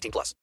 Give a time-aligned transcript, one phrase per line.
[0.00, 0.34] 18 plus.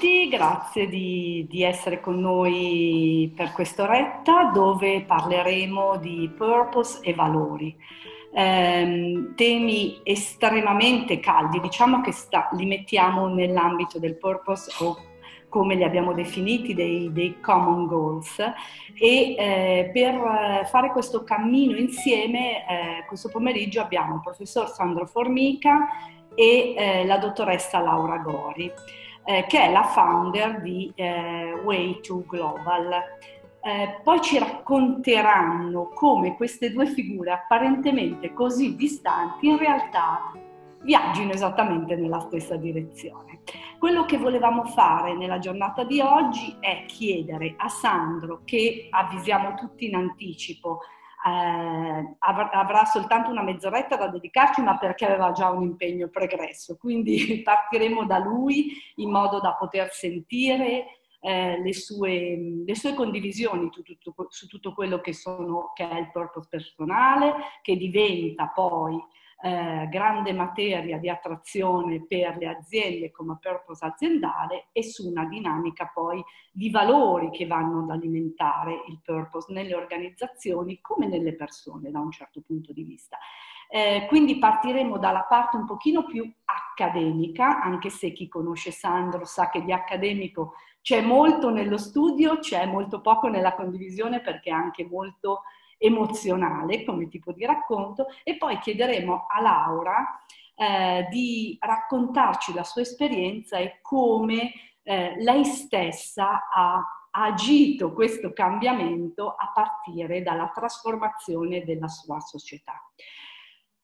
[0.00, 7.76] tutti, grazie di, di essere con noi per quest'oretta dove parleremo di purpose e valori.
[8.32, 14.96] Ehm, temi estremamente caldi, diciamo che sta, li mettiamo nell'ambito del purpose o
[15.48, 22.64] come li abbiamo definiti, dei, dei common goals e eh, per fare questo cammino insieme
[22.68, 25.88] eh, questo pomeriggio abbiamo il professor Sandro Formica
[26.36, 28.72] e eh, la dottoressa Laura Gori
[29.24, 33.02] eh, che è la founder di eh, Way to Global.
[33.62, 40.32] Eh, poi ci racconteranno come queste due figure apparentemente così distanti in realtà
[40.82, 43.40] viaggino esattamente nella stessa direzione.
[43.78, 49.86] Quello che volevamo fare nella giornata di oggi è chiedere a Sandro, che avvisiamo tutti
[49.86, 50.80] in anticipo,
[51.26, 56.76] eh, avrà soltanto una mezz'oretta da dedicarci, ma perché aveva già un impegno pregresso.
[56.78, 63.68] Quindi partiremo da lui in modo da poter sentire eh, le, sue, le, sue, condivisioni
[63.70, 68.98] su tutto, su tutto quello che, sono, che, è il purpose personale, che diventa poi
[69.42, 75.90] eh, grande materia di attrazione per le aziende come purpose aziendale e su una dinamica
[75.92, 76.22] poi
[76.52, 82.10] di valori che vanno ad alimentare il purpose nelle organizzazioni come nelle persone da un
[82.10, 83.18] certo punto di vista.
[83.72, 89.48] Eh, quindi partiremo dalla parte un pochino più accademica, anche se chi conosce Sandro sa
[89.48, 94.86] che di accademico c'è molto nello studio, c'è molto poco nella condivisione perché è anche
[94.86, 95.42] molto
[95.78, 100.20] emozionale come tipo di racconto e poi chiederemo a Laura
[100.54, 104.52] eh, di raccontarci la sua esperienza e come
[104.82, 112.74] eh, lei stessa ha agito questo cambiamento a partire dalla trasformazione della sua società.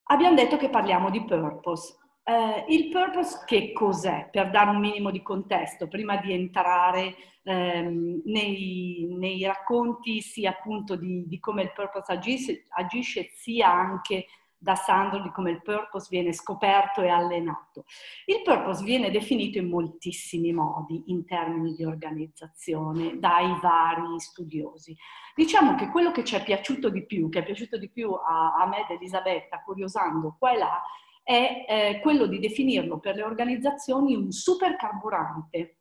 [0.09, 1.97] Abbiamo detto che parliamo di purpose.
[2.29, 4.27] Eh, il purpose che cos'è?
[4.29, 10.97] Per dare un minimo di contesto, prima di entrare ehm, nei, nei, racconti sia appunto
[10.97, 14.25] di, di come il purpose agisce, agisce, sia anche
[14.57, 17.85] da Sandro di come il purpose viene scoperto e allenato.
[18.25, 24.93] Il purpose viene definito in moltissimi modi in termini di organizzazione dai vari studiosi.
[25.33, 28.55] Diciamo che quello che ci è piaciuto di più, che è piaciuto di più a,
[28.55, 30.81] a me ed Elisabetta, curiosando qua e là,
[31.27, 35.79] è eh, quello di definirlo per le organizzazioni un supercarburante.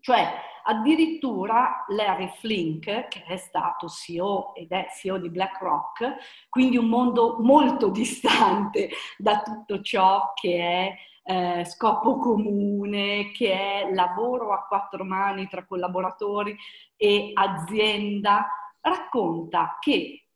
[0.00, 6.86] Cioè, addirittura Larry Flink, che è stato CEO ed è CEO di BlackRock, quindi un
[6.86, 14.64] mondo molto distante da tutto ciò che è eh, scopo comune, che è lavoro a
[14.64, 16.56] quattro mani tra collaboratori
[16.96, 18.46] e azienda,
[18.80, 20.27] racconta che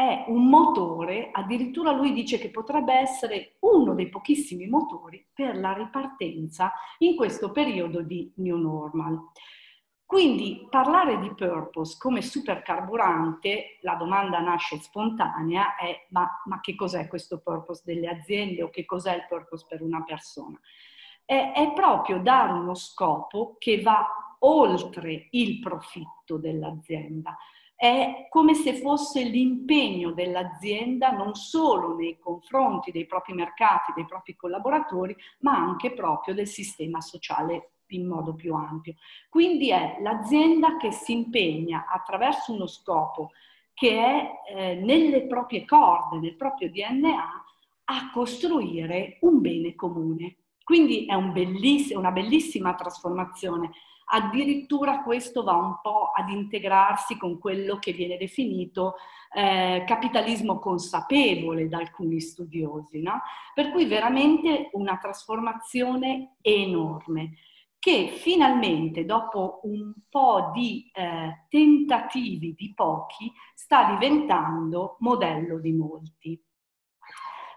[0.00, 5.74] è un motore, addirittura lui dice che potrebbe essere uno dei pochissimi motori per la
[5.74, 9.18] ripartenza in questo periodo di New Normal.
[10.06, 17.06] Quindi parlare di purpose come supercarburante, la domanda nasce spontanea, è ma, ma, che cos'è
[17.06, 20.58] questo purpose delle aziende o che cos'è il purpose per una persona?
[21.26, 27.36] È, è proprio dare uno scopo che va oltre il profitto dell'azienda.
[27.80, 34.36] È come se fosse l'impegno dell'azienda non solo nei confronti dei propri mercati, dei propri
[34.36, 38.96] collaboratori, ma anche proprio del sistema sociale in modo più ampio.
[39.30, 43.30] Quindi è l'azienda che si impegna attraverso uno scopo
[43.72, 47.44] che è eh, nelle proprie corde, nel proprio DNA,
[47.84, 50.36] a costruire un bene comune.
[50.62, 53.70] Quindi è un belliss- una bellissima trasformazione.
[54.12, 58.96] Addirittura questo va un po' ad integrarsi con quello che viene definito
[59.32, 63.22] eh, capitalismo consapevole da alcuni studiosi, no?
[63.54, 67.34] per cui veramente una trasformazione enorme
[67.78, 76.44] che finalmente dopo un po' di eh, tentativi di pochi sta diventando modello di molti.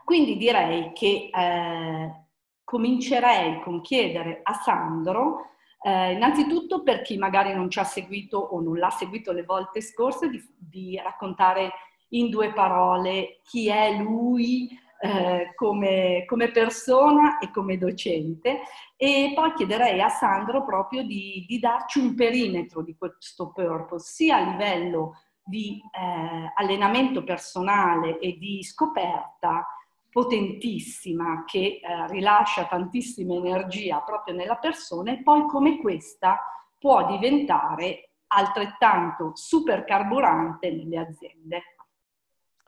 [0.05, 2.25] Quindi direi che eh,
[2.63, 5.52] comincerei con chiedere a Sandro,
[5.83, 9.81] eh, innanzitutto per chi magari non ci ha seguito o non l'ha seguito le volte
[9.81, 11.71] scorse, di, di raccontare
[12.09, 14.69] in due parole chi è lui,
[15.01, 18.61] eh, come, come, persona e come docente.
[18.95, 24.37] E poi chiederei a Sandro proprio di, di darci un perimetro di questo purpose, sia
[24.37, 29.67] a livello di eh, allenamento personale e di scoperta
[30.13, 36.39] potentissima che eh, rilascia tantissima energia proprio nella persona e poi come questa
[36.77, 41.61] può diventare altrettanto supercarburante nelle aziende.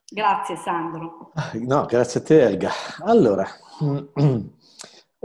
[0.07, 1.31] Grazie Sandro.
[1.53, 2.71] No, grazie a te Elga.
[3.03, 3.45] Allora,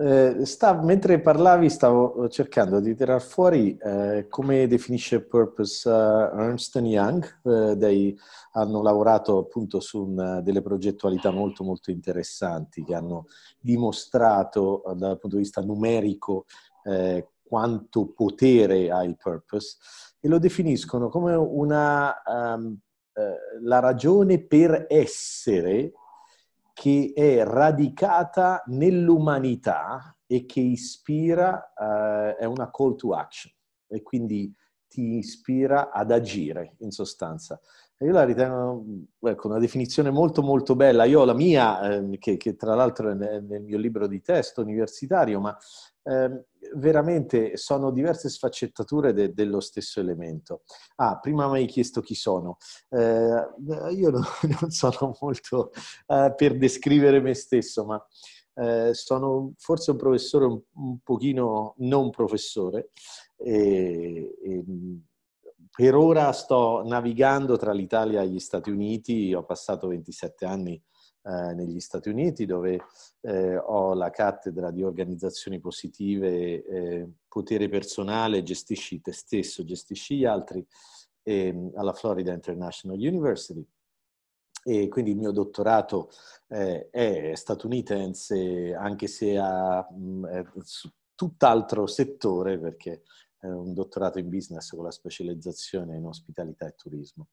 [0.01, 6.77] eh, sta, mentre parlavi stavo cercando di tirar fuori eh, come definisce purpose uh, Ernst
[6.77, 8.19] Young, eh, dei,
[8.53, 13.27] hanno lavorato appunto su un, delle progettualità molto molto interessanti che hanno
[13.61, 16.47] dimostrato eh, dal punto di vista numerico
[16.85, 19.77] eh, quanto potere ha il purpose
[20.19, 22.15] e lo definiscono come una...
[22.25, 22.79] Um,
[23.13, 25.93] eh, la ragione per essere
[26.81, 33.53] che è radicata nell'umanità e che ispira, uh, è una call to action
[33.87, 34.51] e quindi
[34.89, 37.61] ti ispira ad agire in sostanza.
[37.99, 38.83] Io la ritengo
[39.21, 41.05] ecco, una definizione molto molto bella.
[41.05, 44.63] Io ho la mia, eh, che, che, tra l'altro è nel, mio libro di testo
[44.63, 45.55] universitario, ma
[46.11, 50.63] eh, veramente sono diverse sfaccettature de- dello stesso elemento.
[50.97, 52.57] Ah, prima mi hai chiesto chi sono.
[52.89, 53.49] Eh,
[53.93, 54.23] io non,
[54.61, 55.71] non, sono molto
[56.07, 58.05] eh, per descrivere me stesso, ma
[58.55, 62.91] eh, sono forse un professore un, un pochino non professore.
[63.37, 64.65] E, e,
[65.71, 70.83] per ora sto navigando tra l'Italia e gli Stati Uniti, ho passato 27 anni
[71.23, 72.81] eh, negli Stati Uniti dove
[73.21, 80.25] eh, ho la cattedra di organizzazioni positive, eh, potere personale, gestisci te stesso, gestisci gli
[80.25, 80.67] altri
[81.23, 83.65] ehm, alla Florida International University.
[84.63, 86.11] E quindi il mio dottorato
[86.49, 90.61] eh, è statunitense, anche se ha mh, mm,
[91.15, 93.03] tutt'altro settore, perché
[93.39, 97.29] è un dottorato in business con la specializzazione in ospitalità e turismo.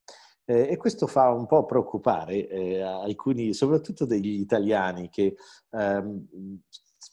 [0.50, 5.36] Eh, e questo fa un po' preoccupare eh, alcuni, soprattutto degli italiani, che
[5.72, 6.26] ehm,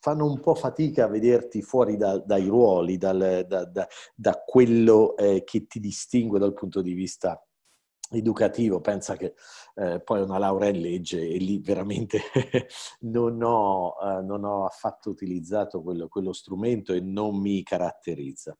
[0.01, 5.17] fanno un po' fatica a vederti fuori da, dai ruoli, dal, da, da, da, quello
[5.17, 7.45] eh, che ti distingue dal punto di vista
[8.11, 9.35] educativo, pensa che
[9.75, 12.21] eh, poi una laurea in legge e lì veramente
[13.01, 18.57] non, ho, eh, non, ho, affatto utilizzato quello, quello, strumento e non mi caratterizza.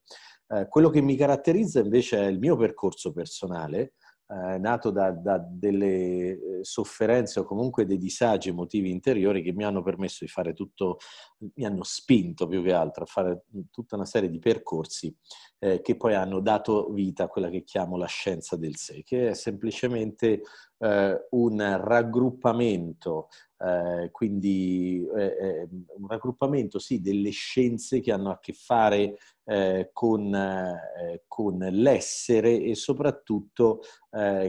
[0.49, 3.95] Eh, quello che mi caratterizza invece è il mio percorso personale,
[4.27, 9.65] eh, nato da, da, delle eh, sofferenze o comunque dei disagi emotivi interiori che mi
[9.65, 10.97] hanno permesso di fare tutto,
[11.39, 15.15] mi hanno spinto più che altro a fare tutta una serie di percorsi
[15.59, 19.31] eh, che poi hanno dato vita a quella che chiamo la scienza del sé, che
[19.31, 20.41] è semplicemente
[20.79, 23.29] eh, un raggruppamento
[23.65, 29.91] eh, quindi eh, eh, un raggruppamento sì, delle scienze che hanno a che fare eh,
[29.93, 33.81] con, eh, con, l'essere e soprattutto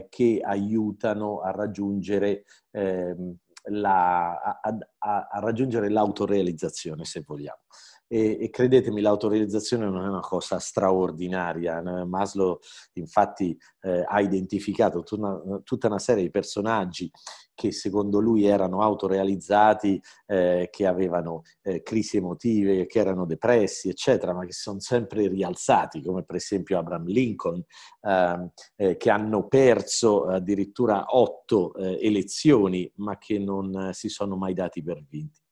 [0.08, 3.36] che aiutano a raggiungere, ehm,
[3.70, 7.62] la, a, a, a raggiungere l'autorealizzazione, se vogliamo.
[8.08, 11.82] E, e, credetemi, l'autorealizzazione non è una cosa straordinaria.
[12.04, 12.58] Maslow
[12.94, 17.10] infatti eh, ha identificato tutta una, tutta una, serie di personaggi
[17.52, 24.32] che secondo lui erano autorealizzati, eh, che avevano eh, crisi emotive, che erano depressi, eccetera,
[24.34, 27.64] ma che sono sempre rialzati, come per esempio Abraham Lincoln,
[28.02, 34.54] ehm, eh, che hanno perso addirittura otto eh, elezioni, ma che non si sono mai
[34.54, 35.44] dati per vinti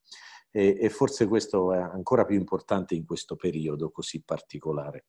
[0.56, 5.06] e, e forse questo è ancora più importante in questo periodo così particolare.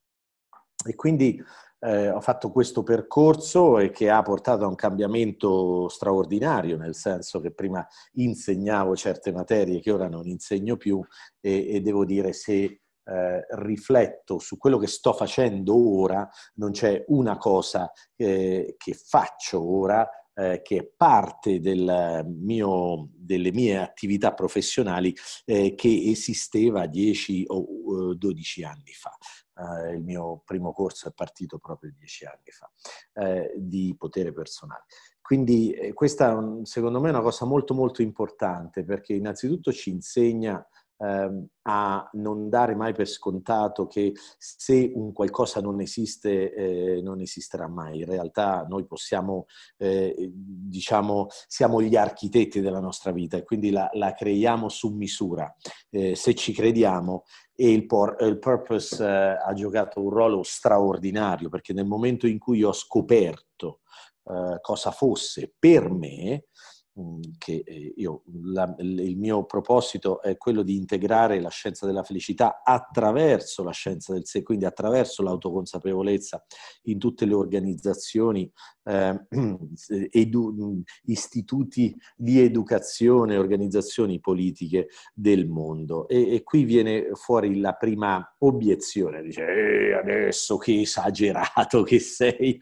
[0.84, 1.40] E quindi
[1.80, 7.40] eh, ho fatto questo percorso e che ha portato a un cambiamento straordinario, nel senso
[7.40, 11.04] che prima insegnavo certe materie che ora non insegno più
[11.40, 17.04] e, e devo dire se eh, rifletto su quello che sto facendo ora, non c'è
[17.10, 24.34] una cosa eh, che faccio ora eh, che è parte del mio, delle mie attività
[24.34, 25.15] professionali
[25.46, 29.15] eh, che esisteva 10 o 12 anni fa.
[29.58, 32.70] Uh, il mio primo corso è partito proprio dieci anni fa,
[33.13, 34.84] eh, di potere personale.
[35.22, 40.63] Quindi eh, questa secondo me è una cosa molto molto importante perché innanzitutto ci insegna
[40.98, 47.22] ehm, a non dare mai per scontato che se un qualcosa non esiste, eh, non
[47.22, 48.00] esisterà mai.
[48.00, 49.46] In realtà noi possiamo,
[49.78, 55.54] eh, diciamo, siamo gli architetti della nostra vita e quindi la, la creiamo su misura,
[55.90, 57.24] eh, se ci crediamo.
[57.58, 62.38] E il, por- il purpose eh, ha giocato un ruolo straordinario perché nel momento in
[62.38, 63.80] cui ho scoperto
[64.25, 66.46] eh, cosa fosse per me,
[67.38, 72.62] che eh, io, la, il mio proposito è quello di integrare la scienza della felicità
[72.64, 76.44] attraverso la scienza del sé, quindi attraverso l'autoconsapevolezza
[76.84, 78.50] in tutte le organizzazioni,
[78.86, 86.08] eh, edu, istituti di educazione, organizzazioni politiche del mondo.
[86.08, 92.58] E, e qui viene fuori la prima obiezione, dice eh, adesso che esagerato che sei,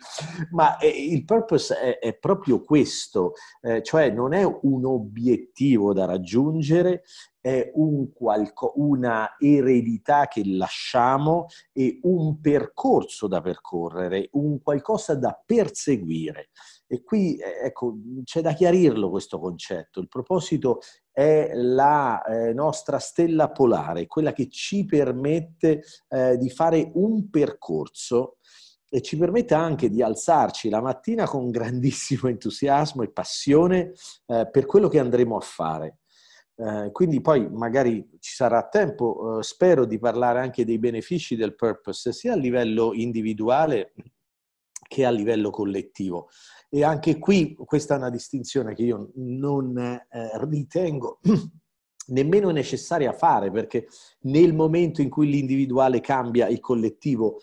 [0.51, 5.93] ma eh, il purpose è, è proprio questo, eh, cioè non non è un obiettivo
[5.93, 7.03] da raggiungere,
[7.43, 15.37] è un qualco, una eredità che lasciamo e un percorso da percorrere, un qualcosa da
[15.45, 16.51] perseguire.
[16.87, 19.99] E qui ecco, c'è da chiarirlo questo concetto.
[19.99, 20.79] Il proposito
[21.11, 28.37] è la eh, nostra stella polare, quella che ci permette eh, di fare un percorso
[28.89, 33.91] e ci permette anche di alzarci la mattina con grandissimo entusiasmo e passione
[34.27, 35.97] eh, per quello che andremo a fare.
[36.55, 41.55] Eh, quindi poi magari ci sarà tempo, eh, spero, di parlare anche dei benefici del
[41.55, 43.93] purpose, sia a livello individuale
[44.87, 46.29] che a livello collettivo.
[46.69, 50.01] E anche qui questa è una distinzione che io non eh,
[50.47, 51.19] ritengo
[52.07, 53.87] nemmeno necessaria fare, perché
[54.21, 57.39] nel momento in cui l'individuale cambia, il collettivo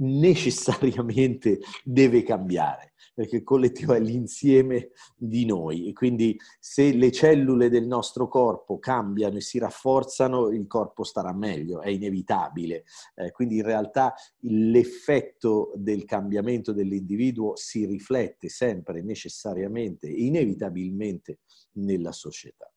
[0.00, 7.68] necessariamente deve cambiare, perché il collettivo è l'insieme di noi e quindi se le cellule
[7.68, 12.84] del nostro corpo cambiano e si rafforzano, il corpo starà meglio, è inevitabile.
[13.14, 21.40] Eh, quindi in realtà l'effetto del cambiamento dell'individuo si riflette sempre necessariamente, inevitabilmente
[21.72, 22.70] nella società.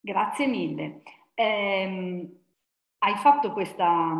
[0.00, 1.02] Grazie mille.
[1.34, 2.40] Eh,
[3.02, 4.14] hai fatto questa,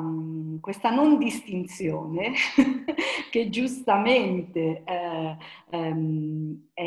[0.60, 2.32] questa, non distinzione
[3.30, 5.36] che giustamente eh,
[5.70, 6.82] ehm, è,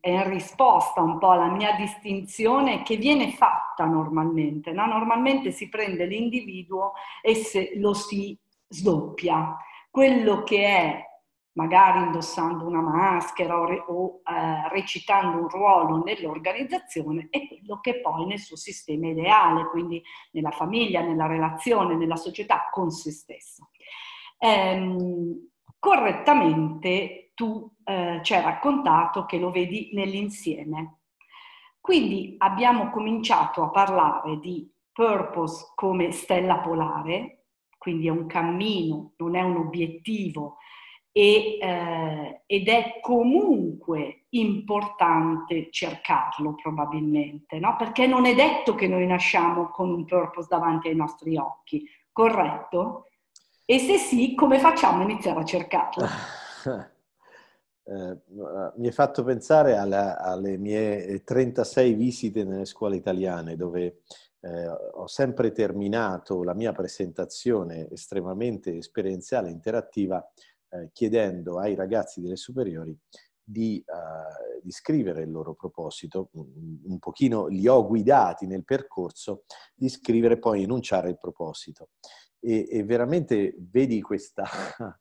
[0.00, 4.70] è, in risposta un po' alla mia distinzione che viene fatta normalmente.
[4.70, 4.86] No?
[4.86, 7.34] Normalmente si prende l'individuo e
[7.76, 9.56] lo si sdoppia.
[9.90, 11.07] Quello che è
[11.58, 18.26] magari indossando una maschera o, o eh, recitando un ruolo nell'organizzazione, è quello che poi
[18.26, 20.00] nel suo sistema ideale, quindi
[20.30, 23.70] nella famiglia, nella relazione, nella società con se stesso.
[24.38, 25.48] Ehm,
[25.80, 31.00] correttamente tu eh, ci hai raccontato che lo vedi nell'insieme.
[31.80, 37.46] Quindi abbiamo cominciato a parlare di purpose come stella polare,
[37.76, 40.58] quindi è un cammino, non è un obiettivo
[41.18, 47.74] e, eh, ed è comunque importante cercarlo probabilmente, no?
[47.76, 53.08] perché non è detto che noi nasciamo con un purpose davanti ai nostri occhi, corretto?
[53.64, 56.06] E se sì, come facciamo a iniziare a cercarlo?
[57.90, 58.18] Eh,
[58.76, 64.02] mi hai fatto pensare alla, alle mie 36 visite nelle scuole italiane dove
[64.40, 70.22] eh, ho sempre terminato la mia presentazione estremamente esperienziale, interattiva,
[70.70, 72.96] eh, chiedendo ai ragazzi delle superiori
[73.42, 79.44] di, uh, di, scrivere il loro proposito, un, pochino li ho guidati nel percorso
[79.74, 81.88] di scrivere poi enunciare il proposito.
[82.40, 84.44] E, e veramente vedi questa,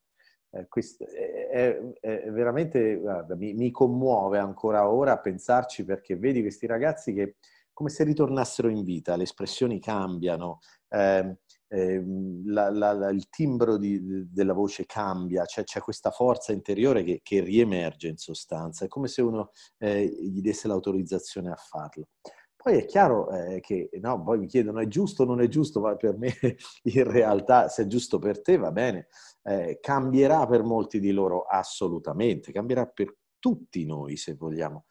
[0.51, 6.41] eh, questa è, è, veramente, guarda, mi, mi, commuove ancora ora a pensarci perché vedi
[6.41, 7.35] questi ragazzi che
[7.73, 11.37] come se ritornassero in vita, le espressioni cambiano, eh,
[11.69, 12.03] eh,
[12.45, 17.19] la, la, la, il timbro di, della voce cambia, c'è, c'è questa forza interiore che,
[17.21, 22.07] che, riemerge in sostanza, è come se uno eh, gli desse l'autorizzazione a farlo.
[22.55, 25.79] Poi è chiaro eh, che, no, poi mi chiedono è giusto o non è giusto,
[25.79, 26.33] ma per me
[26.83, 29.07] in realtà se è giusto per te va bene,
[29.43, 34.85] eh, cambierà per molti di loro assolutamente, cambierà per tutti noi se vogliamo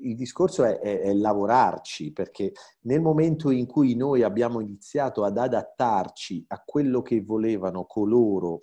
[0.00, 2.52] il discorso è, è, è, lavorarci, perché
[2.82, 8.60] nel momento in cui noi abbiamo iniziato ad adattarci a quello che volevano coloro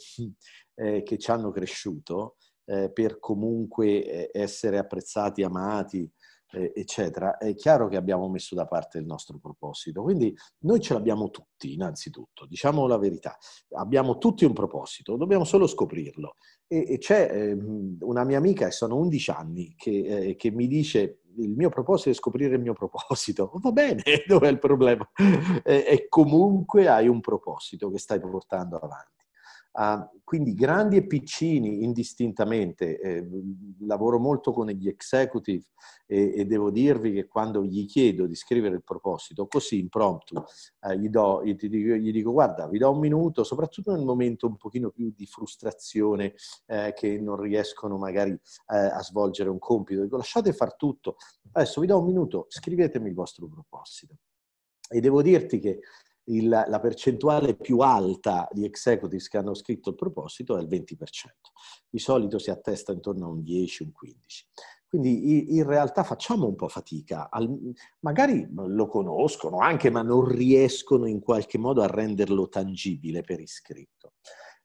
[0.75, 2.36] eh, che ci hanno cresciuto,
[2.66, 6.10] eh, per comunque eh, essere apprezzati, amati,
[6.51, 10.01] eh, eccetera, è chiaro che abbiamo messo da parte il nostro proposito.
[10.01, 13.38] Quindi noi ce l'abbiamo tutti, innanzitutto, diciamo la verità.
[13.72, 16.36] Abbiamo tutti un proposito, dobbiamo solo scoprirlo.
[16.68, 17.58] E, e c'è eh,
[18.01, 22.10] una mia amica, e sono 11 anni, che, eh, che mi dice il mio proposito
[22.10, 23.51] è scoprire il mio proposito.
[23.62, 25.08] Va bene, dov'è il problema?
[25.63, 29.19] e comunque hai un proposito che stai portando avanti.
[29.72, 33.28] Uh, quindi grandi e piccini indistintamente, eh,
[33.80, 35.66] lavoro molto con gli executive
[36.06, 40.36] e, e, devo dirvi che quando gli chiedo di scrivere il proposito, così impromptu,
[40.82, 44.58] eh, gli, do, gli, gli, dico, guarda, vi do un minuto, soprattutto nel momento un
[44.58, 46.36] pochino più di frustrazione
[46.68, 51.16] eh, che non riescono magari eh, a svolgere un compito, dico lasciate far tutto,
[51.54, 54.14] adesso vi do un minuto, scrivetemi il vostro proposito.
[54.92, 55.80] E devo dirti che
[56.30, 60.96] il, la percentuale più alta di executives che hanno scritto il proposito è il 20%.
[61.90, 64.46] Di solito si attesta intorno a un 10, un 15.
[64.90, 67.30] Quindi in realtà facciamo un po' fatica,
[68.00, 74.14] magari lo conoscono anche, ma non riescono in qualche modo a renderlo tangibile per iscritto.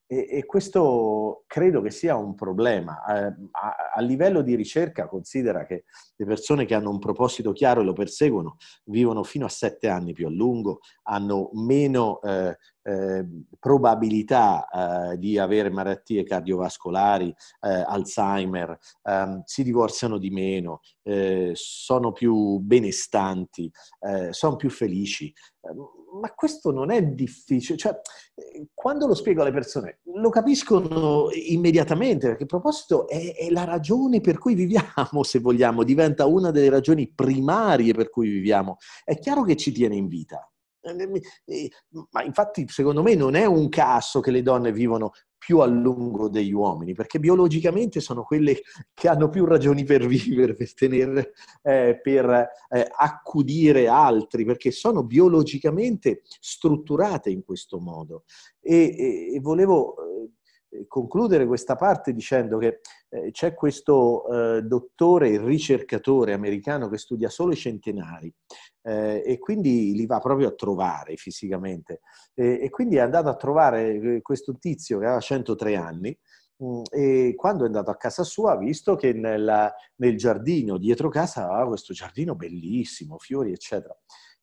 [0.07, 3.03] E, e, questo credo che sia un problema.
[3.07, 5.85] Eh, a, a, livello di ricerca considera che
[6.17, 10.13] le persone che hanno un proposito chiaro e lo perseguono vivono fino a sette anni
[10.13, 13.27] più a lungo, hanno meno eh, eh,
[13.59, 14.69] probabilità
[15.13, 22.59] eh, di avere malattie cardiovascolari, eh, Alzheimer, ehm, si divorziano di meno, eh, sono più
[22.59, 23.71] benestanti,
[24.31, 25.33] sono più felici
[26.21, 27.79] ma questo non è difficile.
[27.79, 28.01] Cioè,
[28.73, 34.21] quando lo spiego alle persone, lo capiscono immediatamente, perché il proposito è, è, la ragione
[34.21, 38.77] per cui viviamo, se vogliamo, diventa una delle ragioni primarie per cui viviamo.
[39.05, 40.49] È chiaro che ci tiene in vita.
[40.81, 41.71] Eh, eh,
[42.11, 45.13] ma infatti, secondo me, non è un caso che le donne vivono
[45.45, 48.63] più a lungo degli uomini, perché biologicamente sono quelle
[48.95, 55.05] che hanno più ragioni per vivere, per tenere, eh, per eh, accudire altri, perché sono
[55.05, 58.25] biologicamente strutturate in questo modo.
[58.61, 59.97] E, e, e volevo
[60.71, 62.81] eh, concludere questa parte dicendo che
[63.11, 64.27] eh, c'è questo
[64.57, 68.33] eh, dottore, ricercatore americano che studia solo i centenari
[68.85, 72.01] eh, e quindi li va proprio a trovare fisicamente.
[72.35, 76.17] E, e, quindi è andato a trovare eh, questo tizio che aveva 103 anni
[76.63, 81.09] mm, e quando è andato a casa sua ha visto che nella, nel giardino dietro
[81.09, 83.97] casa aveva questo giardino bellissimo, fiori eccetera.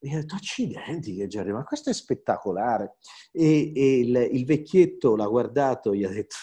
[0.03, 2.95] E ho detto, accidenti che giardino, ma questo è spettacolare.
[3.31, 6.37] E, e il, il vecchietto l'ha guardato e gli ha detto,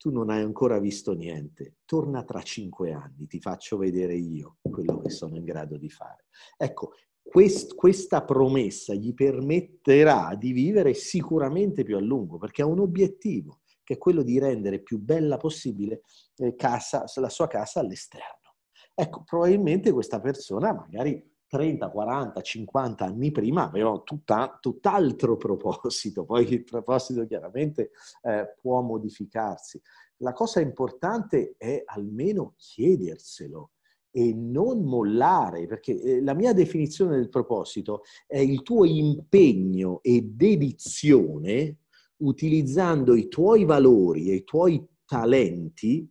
[0.00, 4.98] tu non hai ancora visto niente, torna tra cinque anni, ti faccio vedere io quello
[4.98, 6.24] che sono in grado di fare.
[6.56, 12.78] Ecco, quest, questa promessa gli permetterà di vivere sicuramente più a lungo, perché ha un
[12.78, 16.00] obiettivo, che è quello di rendere più bella possibile
[16.36, 18.54] eh, casa, la sua casa all'esterno.
[18.94, 26.50] Ecco, probabilmente questa persona magari 30, 40, 50 anni prima avevano tutta, tutt'altro proposito, poi
[26.52, 27.90] il proposito chiaramente
[28.22, 29.80] eh, può modificarsi.
[30.18, 33.72] La cosa importante è almeno chiederselo
[34.12, 40.22] e non mollare, perché eh, la mia definizione del proposito è il tuo impegno e
[40.22, 41.78] dedizione
[42.18, 46.08] utilizzando i tuoi valori e i tuoi talenti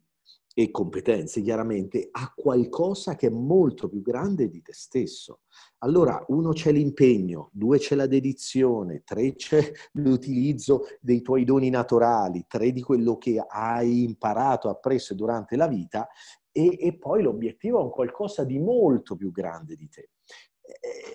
[0.60, 5.43] e competenze chiaramente a qualcosa che è molto più grande di te stesso.
[5.78, 12.43] Allora, uno c'è l'impegno, due c'è la dedizione, tre c'è l'utilizzo dei tuoi doni naturali,
[12.45, 16.10] tre di quello che hai imparato, appreso durante la vita
[16.52, 20.10] e, e poi l'obiettivo è un qualcosa di molto più grande di te.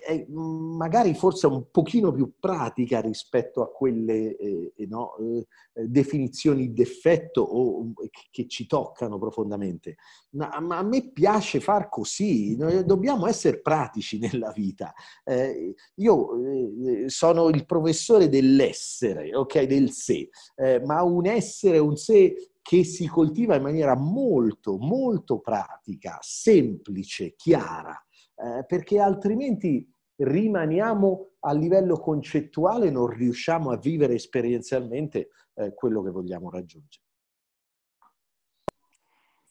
[0.05, 7.41] È magari forse un pochino più pratica rispetto a quelle eh, no, eh, definizioni d'effetto
[7.41, 7.93] o,
[8.31, 9.95] che ci toccano profondamente.
[10.31, 14.93] Ma, ma, a me piace far così, dobbiamo essere pratici nella vita.
[15.23, 21.95] Eh, io eh, sono il professore dell'essere, ok, del sé, eh, ma un essere, un
[21.95, 27.95] sé che si coltiva in maniera molto, molto pratica, semplice, chiara,
[28.35, 36.11] eh, perché altrimenti rimaniamo a livello concettuale, non riusciamo a vivere esperienzialmente eh, quello che
[36.11, 37.03] vogliamo raggiungere.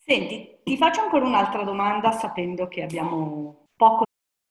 [0.06, 4.03] Senti, ti faccio ancora un'altra domanda sapendo che abbiamo poco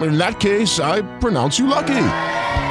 [0.00, 2.06] In that case, I pronounce you lucky.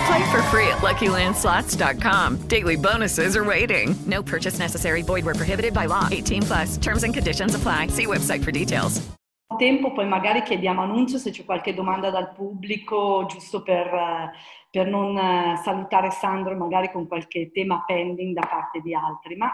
[0.08, 2.38] Play for free at LuckyLandSlots.com.
[2.48, 3.96] Daily bonuses are waiting.
[4.06, 5.04] No purchase necessary.
[5.04, 6.08] Void were prohibited by law.
[6.12, 6.78] 18 plus.
[6.78, 7.88] Terms and conditions apply.
[7.88, 9.02] See website for details.
[9.58, 14.32] Tempo, poi magari chiediamo annuncio se c'è qualche domanda dal pubblico, giusto per,
[14.70, 19.36] per non salutare Sandro, magari con qualche tema pending da parte di altri.
[19.36, 19.52] Ma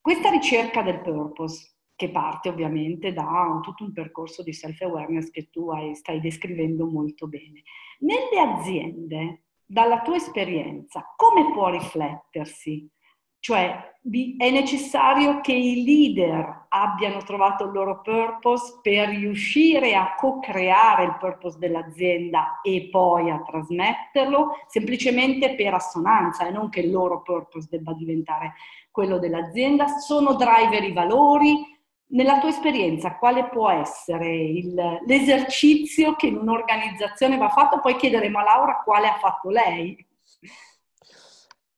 [0.00, 1.71] questa ricerca del purpose,
[2.02, 7.28] che parte ovviamente da tutto un percorso di self-awareness che tu hai, stai descrivendo molto
[7.28, 7.62] bene.
[8.00, 12.90] Nelle aziende, dalla tua esperienza, come può riflettersi?
[13.38, 13.94] Cioè,
[14.36, 21.16] è necessario che i leader abbiano trovato il loro purpose per riuscire a co-creare il
[21.20, 27.68] purpose dell'azienda e poi a trasmetterlo, semplicemente per assonanza e non che il loro purpose
[27.70, 28.54] debba diventare
[28.90, 29.86] quello dell'azienda.
[29.86, 31.72] Sono driver i valori,
[32.08, 34.74] nella tua esperienza, quale può essere il,
[35.06, 37.80] l'esercizio che in un'organizzazione va fatto?
[37.80, 39.96] Poi chiederemo a Laura quale ha fatto lei.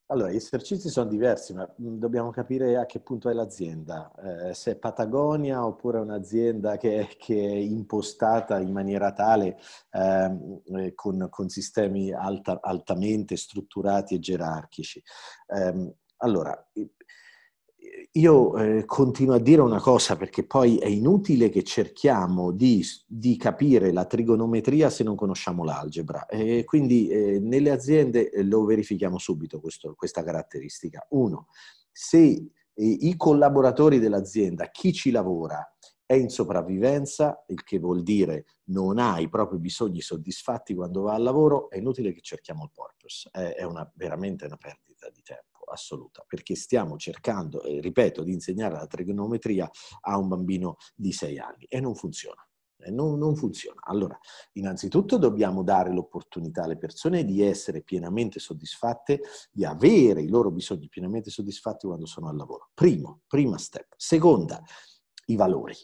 [0.09, 4.13] Allora, gli esercizi sono diversi, ma dobbiamo capire a che punto è l'azienda.
[4.49, 9.59] Eh, se è Patagonia oppure un'azienda che, che è impostata in maniera tale
[9.93, 15.03] ehm, eh, con, con, sistemi alta, altamente strutturati e gerarchici.
[15.47, 16.55] Eh, allora,
[18.17, 23.37] io eh, continuo a dire una cosa perché poi è inutile che cerchiamo di, di
[23.37, 29.19] capire la trigonometria se non conosciamo l'algebra e quindi eh, nelle aziende eh, lo verifichiamo
[29.19, 31.05] subito questo, questa caratteristica.
[31.11, 31.49] Uno,
[31.91, 35.74] se eh, i collaboratori dell'azienda, chi ci lavora,
[36.07, 41.15] è in sopravvivenza, il che vuol dire non ha i propri bisogni soddisfatti quando va
[41.15, 45.65] al lavoro, è inutile che cerchiamo il purpose, è, una, veramente una perdita di tempo
[45.67, 49.71] assoluta, perché stiamo cercando, eh, ripeto, di insegnare la trigonometria
[50.03, 52.47] a un bambino di sei anni e non funziona.
[52.87, 53.81] Non, non, funziona.
[53.85, 54.19] Allora,
[54.55, 60.89] innanzitutto dobbiamo dare l'opportunità alle persone di essere pienamente soddisfatte, di avere i loro bisogni
[60.89, 62.73] pienamente soddisfatti quando sono al lavoro.
[62.75, 63.95] Primo, prima step.
[63.97, 64.63] Seconda,
[65.27, 65.75] i valori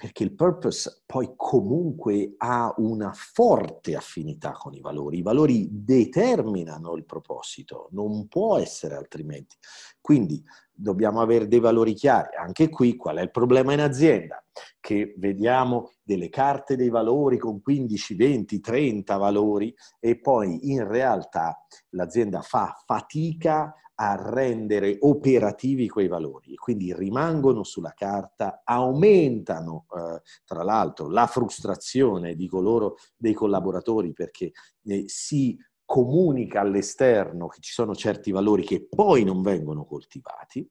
[0.00, 5.18] perché il purpose poi comunque ha una forte affinità con i valori.
[5.18, 9.56] I valori determinano il proposito, non può essere altrimenti.
[10.00, 12.34] Quindi dobbiamo avere dei valori chiari.
[12.34, 14.42] Anche qui qual è il problema in azienda?
[14.80, 21.62] Che vediamo delle carte dei valori con 15, 20, 30 valori e poi in realtà
[21.90, 30.22] l'azienda fa fatica a rendere operativi quei valori e quindi rimangono sulla carta, aumentano eh,
[30.46, 34.52] tra l'altro la frustrazione di coloro, dei collaboratori perché
[34.84, 40.66] eh, si comunica all'esterno che ci sono certi valori che poi non vengono coltivati.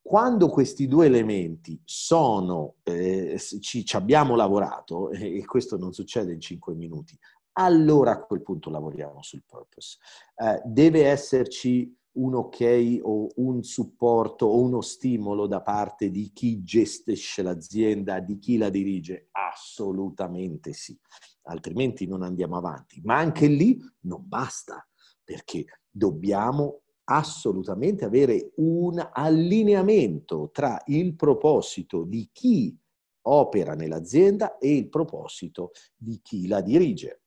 [0.00, 6.40] Quando questi due elementi sono, eh, ci, ci, abbiamo lavorato, e questo non succede in
[6.40, 7.16] cinque minuti,
[7.52, 9.98] allora a quel punto lavoriamo sul purpose.
[10.34, 16.62] Eh, deve esserci un ok o un supporto o uno stimolo da parte di chi
[16.62, 19.28] gestisce l'azienda, di chi la dirige?
[19.30, 20.98] Assolutamente sì,
[21.42, 23.00] altrimenti non andiamo avanti.
[23.04, 24.86] Ma anche lì non basta,
[25.24, 32.76] perché dobbiamo assolutamente avere un allineamento tra il proposito di chi
[33.22, 37.21] opera nell'azienda e il proposito di chi la dirige.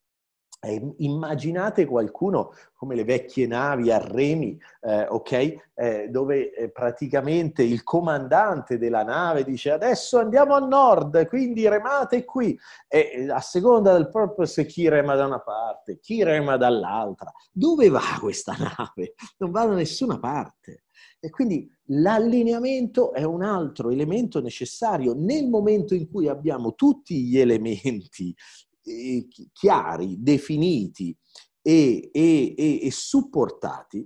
[0.66, 5.56] Eh, immaginate qualcuno come le vecchie navi a remi, eh, ok?
[5.76, 12.26] Eh, dove eh, praticamente il comandante della nave dice adesso andiamo a nord, quindi remate
[12.26, 12.58] qui.
[12.88, 17.32] E a seconda del purpose chi rema da una parte, chi rema dall'altra.
[17.52, 19.14] Dove va questa nave?
[19.38, 20.86] Non va da nessuna parte.
[21.20, 27.40] E quindi l'allineamento è un altro elemento necessario nel momento in cui abbiamo tutti gli
[27.40, 28.36] elementi
[28.86, 31.16] eh, chiari, definiti
[31.62, 34.06] e, e, e, e supportati,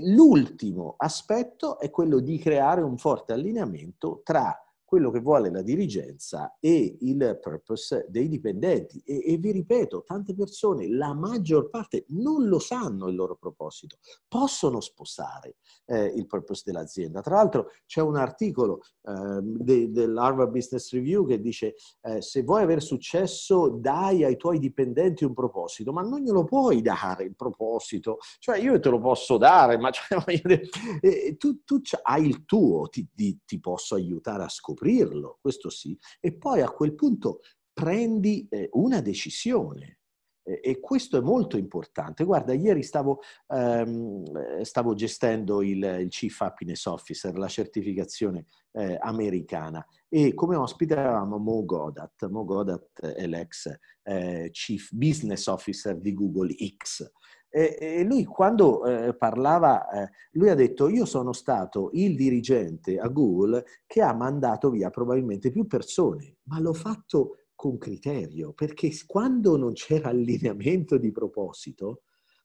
[0.00, 4.56] l'ultimo aspetto è quello di creare un forte allineamento tra
[4.92, 9.02] quello che vuole la dirigenza e il purpose dei dipendenti.
[9.06, 13.96] E, e, vi ripeto, tante persone, la maggior parte, non lo sanno il loro proposito,
[14.28, 17.22] possono sposare eh, il purpose dell'azienda.
[17.22, 22.62] Tra l'altro c'è un articolo eh, de, dell'Harvard Business Review che dice eh, se vuoi
[22.62, 28.18] avere successo dai ai tuoi dipendenti un proposito, ma non glielo puoi dare il proposito,
[28.38, 30.18] cioè io te lo posso dare, ma cioè,
[31.38, 35.96] tu, tu hai il tuo, ti, ti, ti posso aiutare a scoprire scoprirlo, questo sì,
[36.20, 37.40] e poi a quel punto
[37.72, 39.98] prendi eh, una decisione.
[40.44, 42.24] E questo è molto importante.
[42.24, 49.86] Guarda, ieri stavo, ehm, stavo gestendo il, il, Chief Happiness Officer, la certificazione eh, americana,
[50.08, 52.26] e come ospite avevamo Mo Godat.
[52.28, 57.08] Mo Godat è l'ex eh, Chief Business Officer di Google X.
[57.54, 63.08] E, lui quando eh, parlava, eh, lui ha detto io sono stato il dirigente a
[63.08, 69.58] Google che ha mandato via probabilmente più persone, ma l'ho fatto con criterio, perché quando
[69.58, 72.04] non c'era allineamento di proposito,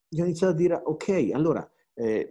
[0.10, 2.30] gli ho iniziato a dire ok, allora eh,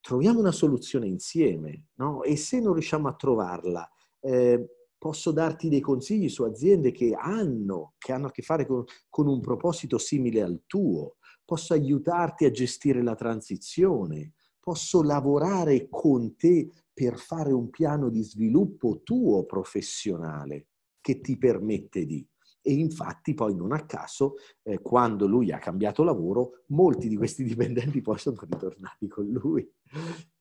[0.00, 2.22] troviamo una soluzione insieme, no?
[2.22, 7.94] E se non riusciamo a trovarla, eh, posso darti dei consigli su aziende che hanno,
[7.98, 12.50] che hanno a che fare con, con un proposito simile al tuo posso aiutarti a
[12.50, 20.68] gestire la transizione, posso lavorare con te per fare un piano di sviluppo tuo professionale
[21.00, 22.26] che ti permette di.
[22.62, 27.44] E infatti poi non a caso, eh, quando lui ha cambiato lavoro, molti di questi
[27.44, 29.70] dipendenti poi sono ritornati con lui.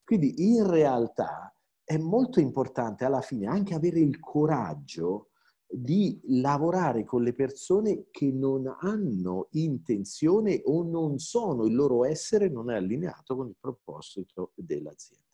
[0.06, 5.32] Quindi in realtà è molto importante alla fine anche avere il coraggio
[5.74, 12.50] di lavorare con le persone che non hanno intenzione o non sono, il loro essere
[12.50, 15.26] non è allineato con il proposito dell'azienda.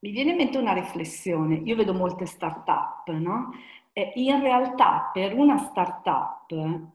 [0.00, 3.50] Mi viene in mente una riflessione, io vedo molte start-up, no?
[4.14, 6.54] In realtà per una start-up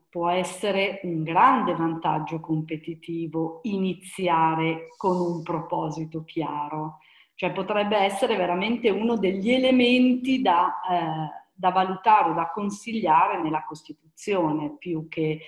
[0.10, 7.00] può essere un grande vantaggio competitivo iniziare con un proposito chiaro
[7.36, 14.76] cioè potrebbe essere veramente uno degli elementi da, eh, da valutare, da consigliare nella Costituzione,
[14.78, 15.41] più che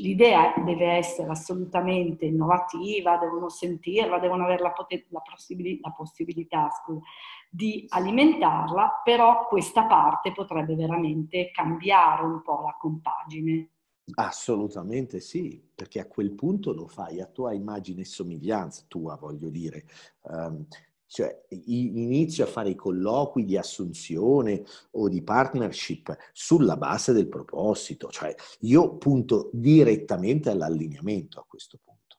[0.00, 4.72] l'idea deve essere assolutamente innovativa, devono sentirla, devono avere la,
[5.08, 7.00] la, possibil- la possibilità scusa,
[7.50, 13.68] di alimentarla, però questa parte potrebbe veramente cambiare un po' la compagine.
[14.14, 19.48] Assolutamente sì, perché a quel punto lo fai a tua immagine e somiglianza, tua voglio
[19.48, 19.84] dire.
[20.22, 20.66] Um,
[21.12, 28.08] cioè inizio a fare i colloqui di assunzione o di partnership sulla base del proposito,
[28.08, 32.16] cioè io punto direttamente all'allineamento a questo punto.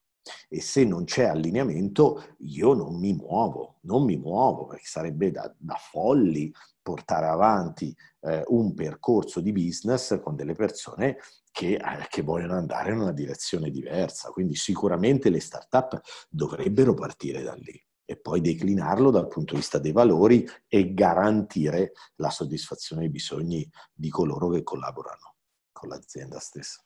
[0.47, 5.51] E se non c'è allineamento, io non mi muovo, non mi muovo, perché sarebbe da,
[5.57, 11.17] da folli portare avanti eh, un percorso di business con delle persone
[11.51, 14.29] che, eh, che, vogliono andare in una direzione diversa.
[14.29, 19.79] Quindi sicuramente le start-up dovrebbero partire da lì e poi declinarlo dal punto di vista
[19.79, 25.35] dei valori e garantire la soddisfazione dei bisogni di coloro che collaborano
[25.71, 26.83] con l'azienda stessa.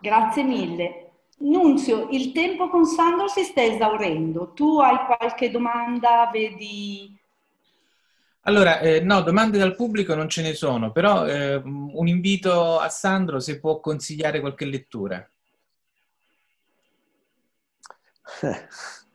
[0.00, 1.04] Grazie mille.
[1.40, 4.52] Nunzio, il tempo con Sandro si sta esaurendo.
[4.52, 6.28] Tu hai qualche domanda?
[6.32, 7.16] Vedi...
[8.42, 12.88] Allora, eh, no, domande dal pubblico non ce ne sono, però eh, un invito a
[12.88, 15.28] Sandro se può consigliare qualche lettura.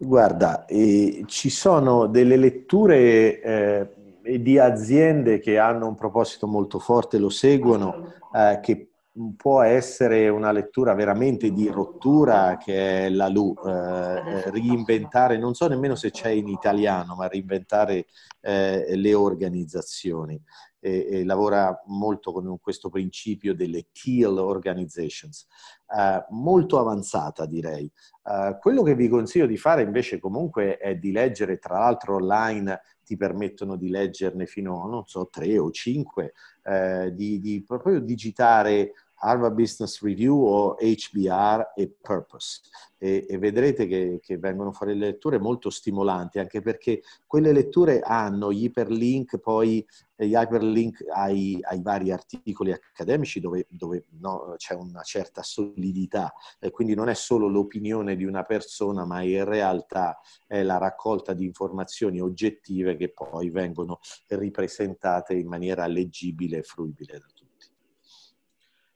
[0.00, 7.18] Guarda, eh, ci sono delle letture eh, di aziende che hanno un proposito molto forte,
[7.18, 8.90] lo seguono, eh, che
[9.36, 15.66] può essere una lettura veramente di rottura che è la LU, eh, reinventare, non so
[15.66, 18.06] nemmeno se c'è in italiano, ma reinventare
[18.40, 20.40] eh, le organizzazioni.
[20.80, 25.48] E, e lavora molto con questo principio delle teal organizations,
[25.92, 27.90] eh, molto avanzata direi.
[28.22, 32.80] Eh, quello che vi consiglio di fare invece comunque è di leggere, tra l'altro online
[33.02, 37.98] ti permettono di leggerne fino a, non so, tre o cinque, eh, di, di proprio
[38.00, 42.60] digitare Harvard Business Review o HBR e Purpose
[42.98, 48.52] e, e vedrete che, che, vengono fuori letture molto stimolanti anche perché quelle letture hanno
[48.52, 55.02] gli iperlink poi gli hyperlink ai, ai vari articoli accademici dove, dove no, c'è una
[55.02, 60.62] certa solidità e quindi non è solo l'opinione di una persona ma in realtà è
[60.62, 67.37] la raccolta di informazioni oggettive che poi vengono ripresentate in maniera leggibile e fruibile da.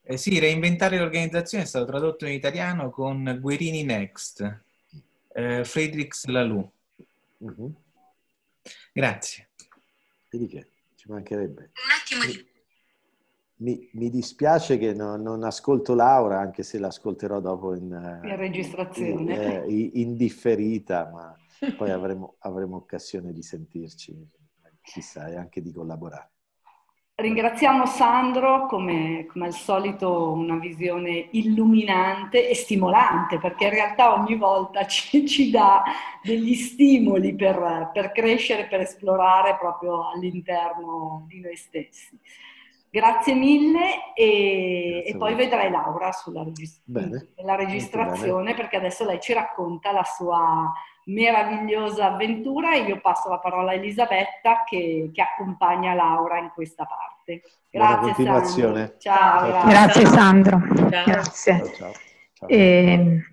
[0.05, 4.63] Eh sì, reinventare l'organizzazione è stato tradotto in italiano con Guerini Next,
[5.33, 6.69] eh, Friedrichs Lalou.
[7.37, 7.73] Uh-huh.
[8.91, 9.49] Grazie.
[10.29, 10.67] E di che?
[10.95, 11.61] Ci mancherebbe.
[11.61, 11.69] Un
[12.01, 12.51] attimo di...
[13.63, 19.21] Mi, mi dispiace che no, non ascolto Laura, anche se l'ascolterò dopo in, in registrazione.
[19.21, 21.37] In, eh, indifferita, ma
[21.77, 24.13] poi avremo, avremo occasione di sentirci,
[24.81, 26.31] chissà, e anche di collaborare.
[27.15, 34.35] Ringraziamo Sandro, come, come, al solito una visione illuminante e stimolante, perché in realtà ogni
[34.35, 35.83] volta ci, ci dà
[36.23, 42.19] degli stimoli per, per, crescere, per esplorare proprio all'interno di noi stessi.
[42.89, 46.81] Grazie mille e, Grazie e poi vedrai Laura sulla regist-
[47.35, 50.73] registrazione, perché adesso lei ci racconta la sua
[51.05, 56.85] meravigliosa avventura e io passo la parola a Elisabetta che, che accompagna Laura in questa
[56.85, 57.41] parte.
[57.69, 58.97] Grazie Sandro.
[58.97, 60.61] Ciao, ciao, grazie Sandro.
[60.89, 61.03] Ciao.
[61.05, 61.57] Grazie.
[61.57, 61.91] Ciao,
[62.33, 62.47] ciao.
[62.47, 63.32] E, ehm,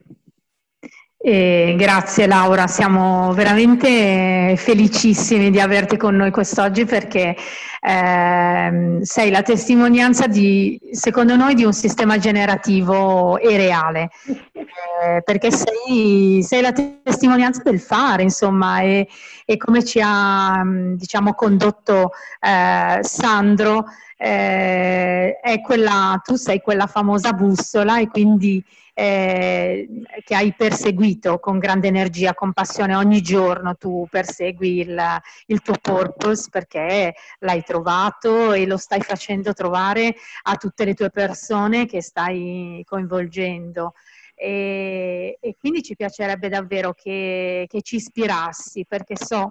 [1.22, 7.36] e grazie Laura, siamo veramente felicissimi di averti con noi quest'oggi perché
[7.78, 15.50] eh, sei la testimonianza di, secondo noi, di un sistema generativo e reale, eh, perché
[15.50, 19.06] sei, sei, la testimonianza del fare, insomma, e,
[19.44, 20.62] e come ci ha
[20.94, 23.84] diciamo, condotto eh, Sandro,
[24.22, 29.88] eh, è quella, tu sei quella famosa bussola e quindi eh,
[30.22, 35.02] che hai perseguito con grande energia, con passione ogni giorno, tu persegui il,
[35.46, 41.08] il, tuo purpose perché l'hai trovato e lo stai facendo trovare a tutte le tue
[41.08, 43.94] persone che stai coinvolgendo.
[44.34, 49.50] E, e quindi ci piacerebbe davvero che, che ci ispirassi perché so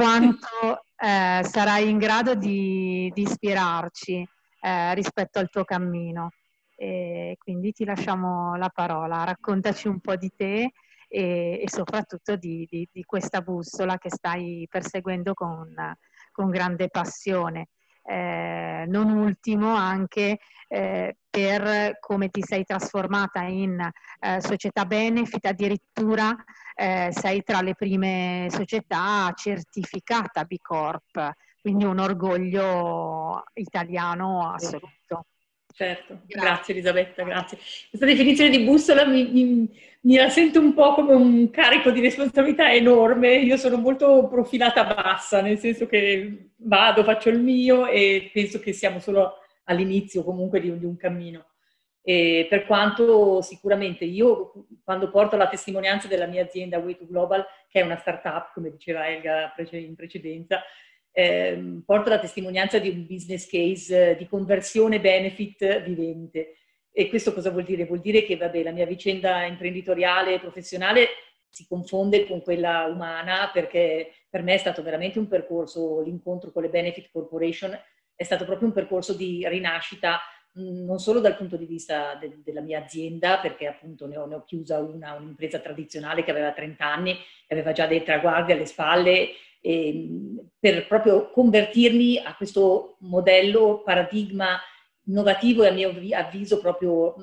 [0.00, 4.26] quanto eh, sarai in grado di, di ispirarci
[4.60, 6.30] eh, rispetto al tuo cammino.
[6.74, 10.72] E quindi ti lasciamo la parola, raccontaci un po' di te
[11.06, 15.74] e, e soprattutto di, di, di, questa bussola che stai perseguendo con,
[16.32, 17.68] con grande passione.
[18.02, 23.78] Eh, non ultimo anche eh, per come ti sei trasformata in
[24.20, 26.34] eh, società benefit, addirittura
[26.74, 35.26] eh, sei tra le prime società certificata B Corp, quindi un orgoglio italiano assoluto.
[35.72, 37.58] Certo, grazie, grazie Elisabetta, grazie.
[37.88, 39.68] Questa definizione di bussola mi, mi,
[40.02, 43.36] mi, la sento un po' come un carico di responsabilità enorme.
[43.36, 48.72] Io sono molto profilata bassa, nel senso che vado, faccio il mio e penso che
[48.72, 51.46] siamo solo all'inizio comunque di, di un cammino.
[52.02, 54.52] E per quanto sicuramente io,
[54.84, 59.06] quando porto la testimonianza della mia azienda Way2 Global, che è una startup, come diceva
[59.06, 60.62] Elga in precedenza,
[61.12, 66.56] eh, porto la testimonianza di un business case di conversione benefit vivente.
[66.92, 67.86] E questo cosa vuol dire?
[67.86, 71.08] Vuol dire che vabbè, la mia vicenda imprenditoriale e professionale
[71.48, 76.62] si confonde con quella umana perché per me è stato veramente un percorso, l'incontro con
[76.62, 77.76] le Benefit Corporation
[78.14, 80.20] è stato proprio un percorso di rinascita
[80.52, 84.34] non solo dal punto di vista de- della mia azienda, perché appunto ne ho, ne
[84.34, 88.66] ho, chiusa una, un'impresa tradizionale che aveva 30 anni, che aveva già dei traguardi alle
[88.66, 89.28] spalle
[89.60, 90.08] eh,
[90.58, 94.58] per proprio convertirmi a questo modello paradigma
[95.04, 97.14] innovativo e a mio avviso proprio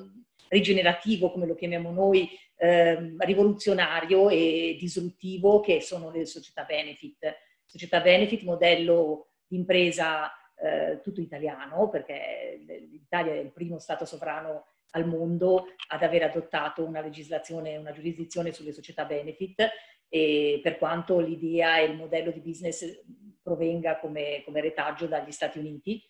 [0.48, 7.36] rigenerativo, come lo chiamiamo noi, eh, rivoluzionario e disruttivo, che sono le società benefit.
[7.64, 14.66] Società benefit, modello di impresa eh, tutto italiano, perché l'Italia è il primo Stato sovrano
[14.92, 19.68] al mondo ad aver adottato una legislazione, una giurisdizione sulle società benefit
[20.08, 23.02] e per quanto l'idea e il modello di business
[23.42, 26.02] provenga come, come retaggio dagli Stati Uniti.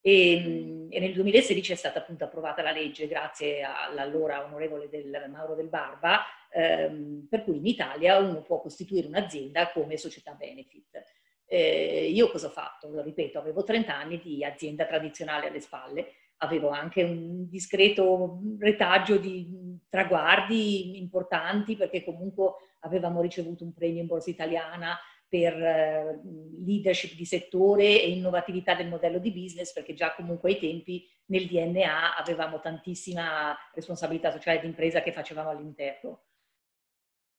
[0.00, 5.54] E, e, nel 2016 è stata appunto approvata la legge grazie all'allora onorevole del Mauro
[5.54, 6.22] del Barba,
[6.52, 11.02] ehm, per cui in Italia uno può costituire un'azienda come società benefit.
[11.44, 12.88] Eh, io cosa ho fatto?
[12.88, 19.16] Lo ripeto, avevo 30 anni di azienda tradizionale alle spalle, avevo anche un discreto retaggio
[19.16, 22.52] di traguardi importanti perché comunque
[22.86, 26.20] avevamo ricevuto un premio in borsa italiana per eh,
[26.64, 31.46] leadership di settore e innovatività del modello di business, perché già comunque ai tempi nel
[31.46, 36.22] DNA avevamo tantissima responsabilità sociale d'impresa che facevamo all'interno.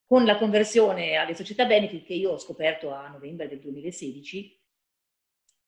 [0.05, 4.61] Con la conversione alle società benefit che io ho scoperto a novembre del 2016,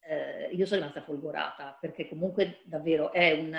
[0.01, 3.53] eh, io sono rimasta folgorata perché comunque davvero è un,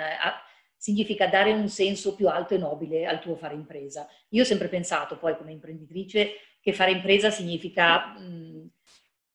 [0.81, 4.07] significa dare un senso più alto e nobile al tuo fare impresa.
[4.29, 8.67] Io ho sempre pensato poi come imprenditrice che fare impresa significa mh,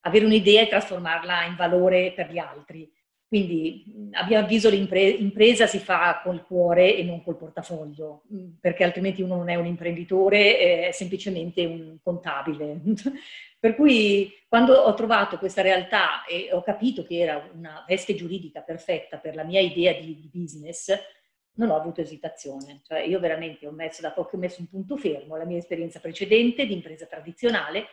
[0.00, 2.92] avere un'idea e trasformarla in valore per gli altri.
[3.28, 8.22] Quindi a mio avviso l'impresa si fa col cuore e non col portafoglio,
[8.60, 12.80] perché altrimenti uno non è un imprenditore, è semplicemente un contabile.
[13.60, 18.62] per cui quando ho trovato questa realtà e ho capito che era una veste giuridica
[18.62, 20.92] perfetta per la mia idea di, di business,
[21.56, 22.80] non ho avuto esitazione.
[22.82, 26.00] Cioè io veramente ho messo, da poco ho messo un punto fermo alla mia esperienza
[26.00, 27.86] precedente di impresa tradizionale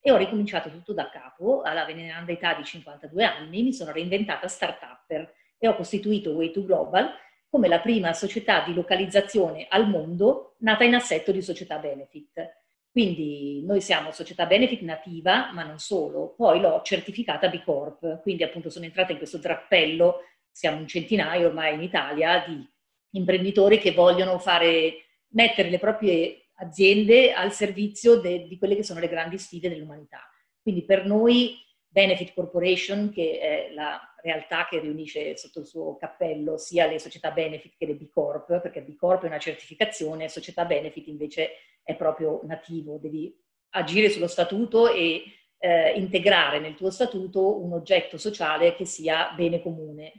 [0.00, 4.48] e ho ricominciato tutto da capo, alla veneranda età di 52 anni, mi sono reinventata
[4.48, 7.10] startupper e ho costituito Way2 Global
[7.48, 12.58] come la prima società di localizzazione al mondo nata in assetto di società benefit.
[12.90, 18.42] Quindi noi siamo società benefit nativa, ma non solo, poi l'ho certificata B Corp, quindi
[18.42, 22.68] appunto sono entrata in questo drappello, siamo un centinaio ormai in Italia di
[23.10, 29.00] imprenditori che vogliono fare, mettere le proprie aziende al servizio de, di quelle che sono
[29.00, 30.28] le grandi sfide dell'umanità.
[30.62, 31.56] Quindi per noi
[31.88, 37.30] Benefit Corporation, che è la realtà che riunisce sotto il suo cappello sia le società
[37.30, 41.50] benefit che le B Corp, perché B Corp è una certificazione, società benefit invece
[41.82, 43.34] è proprio nativo, devi
[43.70, 45.22] agire sullo statuto e
[45.58, 50.12] eh, integrare nel tuo statuto un oggetto sociale che sia bene comune.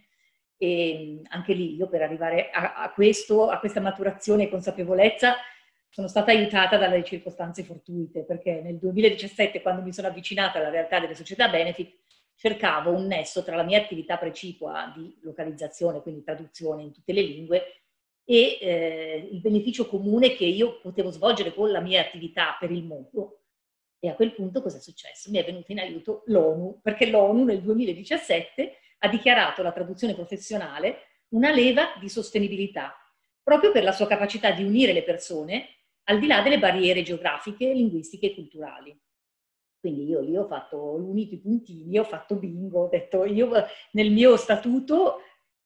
[0.64, 5.38] E anche lì io per arrivare a, a questo, a questa maturazione e consapevolezza,
[5.90, 11.00] sono stata aiutata dalle circostanze fortuite, perché nel 2017, quando mi sono avvicinata alla realtà
[11.00, 11.98] delle società benefit,
[12.36, 17.22] cercavo un nesso tra la mia attività precipua di localizzazione, quindi traduzione in tutte le
[17.24, 17.64] lingue,
[18.24, 22.84] e eh, il beneficio comune che io potevo svolgere con la mia attività per il
[22.84, 23.40] mondo.
[24.00, 25.32] E a quel punto cosa è successo?
[25.32, 31.08] Mi è venuta in aiuto l'ONU, perché l'ONU nel 2017 ha dichiarato la traduzione professionale
[31.30, 32.96] una leva di sostenibilità,
[33.42, 35.68] proprio per la sua capacità di unire le persone
[36.04, 39.00] al di là delle barriere geografiche, linguistiche e culturali.
[39.80, 43.50] Quindi io lì ho fatto, unito i puntini, ho fatto bingo, ho detto io
[43.94, 45.22] nel mio statuto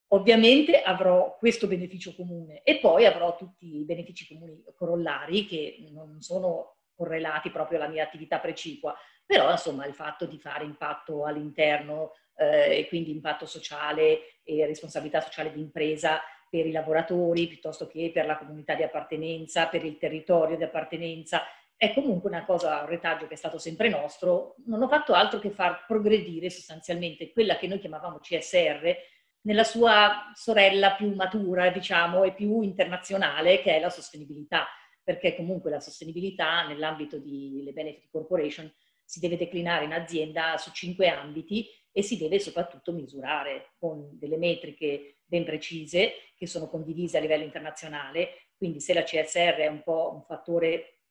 [0.09, 6.21] ovviamente avrò questo beneficio comune e poi avrò tutti i benefici comuni corollari che non
[6.21, 8.95] sono correlati proprio alla mia attività precipua,
[9.25, 15.21] però insomma il fatto di fare impatto all'interno eh, e quindi impatto sociale e responsabilità
[15.21, 19.97] sociale di impresa per i lavoratori piuttosto che per la comunità di appartenenza, per il
[19.97, 21.43] territorio di appartenenza.
[21.75, 24.55] È comunque una cosa, un retaggio che è stato sempre nostro.
[24.65, 28.95] Non ho fatto altro che far progredire sostanzialmente quella che noi chiamavamo CSR
[29.41, 34.65] nella sua sorella più matura, diciamo, e più internazionale, che è la sostenibilità.
[35.03, 38.71] Perché comunque la sostenibilità nell'ambito delle Benefit Corporation
[39.05, 44.37] si deve declinare in azienda su cinque ambiti e si deve soprattutto misurare con delle
[44.37, 48.49] metriche ben precise che sono condivise a livello internazionale.
[48.57, 51.01] Quindi se la CSR è un po' un fattore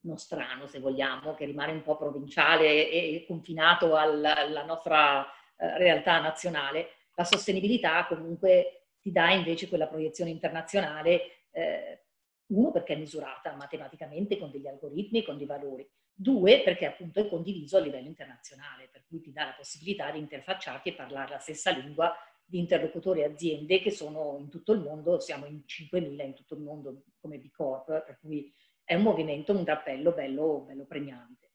[0.00, 5.24] nostrano, se vogliamo, che rimane un po' provinciale e confinato alla nostra
[5.56, 12.04] eh, realtà nazionale, la sostenibilità comunque ti dà invece quella proiezione internazionale, eh,
[12.46, 17.18] uno perché è misurata matematicamente con degli algoritmi e con dei valori, Due, perché appunto
[17.18, 21.32] è condiviso a livello internazionale, per cui ti dà la possibilità di interfacciarti e parlare
[21.32, 25.62] la stessa lingua di interlocutori e aziende che sono in tutto il mondo, siamo in
[25.66, 28.52] 5.000 in tutto il mondo come B Corp, per cui
[28.84, 31.50] è un movimento, un drappello bello, bello premiante.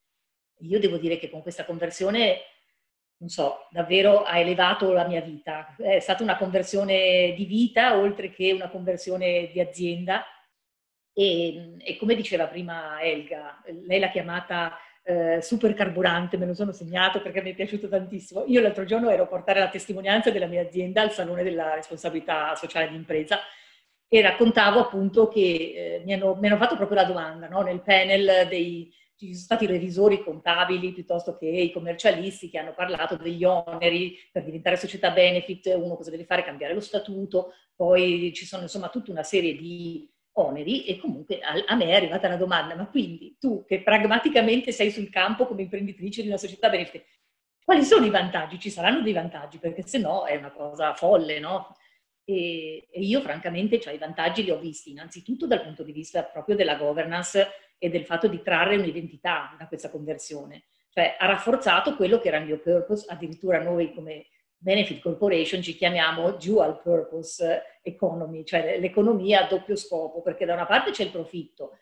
[0.61, 2.39] Io devo dire che con questa conversione,
[3.17, 5.73] non so, davvero ha elevato la mia vita.
[5.77, 10.25] È stata una conversione di vita oltre che una conversione di azienda
[11.19, 16.71] e, e come diceva prima Elga, lei l'ha chiamata eh, super carburante, me lo sono
[16.71, 18.45] segnato perché mi è piaciuto tantissimo.
[18.47, 22.55] Io l'altro giorno ero a portare la testimonianza della mia azienda al Salone della Responsabilità
[22.55, 23.39] Sociale d'Impresa
[24.07, 27.63] e raccontavo appunto che eh, mi, hanno, mi, hanno, fatto proprio la domanda no?
[27.63, 33.17] nel panel dei ci sono stati revisori contabili piuttosto che i commercialisti che hanno parlato
[33.17, 36.45] degli oneri per diventare società benefit, uno cosa deve fare?
[36.45, 40.09] Cambiare lo statuto, poi ci sono insomma tutta una serie di
[40.39, 44.71] oneri e comunque a, a me è arrivata una domanda, ma quindi tu che pragmaticamente
[44.71, 47.05] sei sul campo come imprenditrice di una società benefit,
[47.63, 48.59] quali sono i vantaggi?
[48.59, 51.75] Ci saranno dei vantaggi perché se no è una cosa folle, no?
[52.23, 56.23] E, e io francamente cioè, i vantaggi li ho visti innanzitutto dal punto di vista
[56.23, 60.63] proprio della governance e del fatto di trarre un'identità da questa conversione.
[60.89, 64.25] Cioè ha rafforzato quello che era il mio purpose, addirittura noi come
[64.61, 70.65] Benefit Corporation ci chiamiamo dual purpose economy, cioè l'economia a doppio scopo, perché da una
[70.65, 71.77] parte c'è il profitto,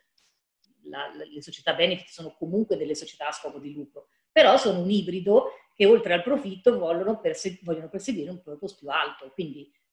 [0.84, 4.92] la, le società benefit sono comunque delle società a scopo di lucro, però sono un
[4.92, 9.72] ibrido che oltre al profitto vogliono, perse- vogliono perseguire un purpose più alto, quindi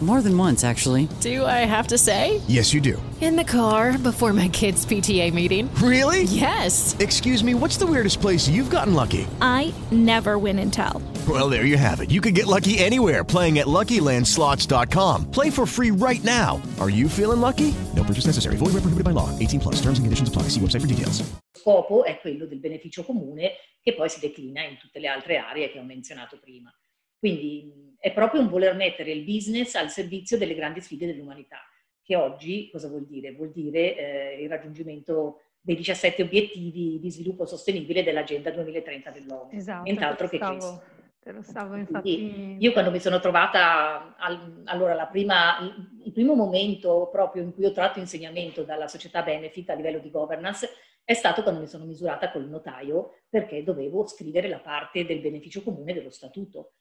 [0.00, 1.08] More than once, actually.
[1.20, 2.40] Do I have to say?
[2.48, 3.00] Yes, you do.
[3.20, 5.68] In the car before my kids' PTA meeting.
[5.74, 6.22] Really?
[6.22, 6.96] Yes.
[7.00, 9.26] Excuse me, what's the weirdest place you've gotten lucky?
[9.42, 11.02] I never win and tell.
[11.28, 12.10] Well, there you have it.
[12.10, 15.30] You can get lucky anywhere playing at LuckyLandSlots.com.
[15.30, 16.62] Play for free right now.
[16.80, 17.74] Are you feeling lucky?
[17.94, 18.56] No purchase necessary.
[18.56, 19.28] Void where prohibited by law.
[19.38, 19.76] 18 plus.
[19.82, 20.48] Terms and conditions apply.
[20.48, 21.22] See website for details.
[21.54, 25.70] Scopo è quello del beneficio comune che poi si declina in tutte le altre aree
[25.70, 26.72] che ho menzionato prima.
[27.18, 31.58] Quindi è proprio un voler mettere il business al servizio delle grandi sfide dell'umanità,
[32.02, 33.32] che oggi cosa vuol dire?
[33.32, 39.50] Vuol dire eh, il raggiungimento dei 17 obiettivi di sviluppo sostenibile dell'Agenda 2030 dell'ONU.
[39.52, 40.82] Esatto, Nient'altro che stavo, questo.
[41.20, 42.16] Te lo stavo infatti...
[42.16, 45.58] Quindi io quando mi sono trovata, al, allora la prima,
[46.02, 50.10] il primo momento proprio in cui ho tratto insegnamento dalla società Benefit a livello di
[50.10, 50.70] governance
[51.04, 55.62] è stato quando mi sono misurata col notaio perché dovevo scrivere la parte del beneficio
[55.62, 56.72] comune dello statuto.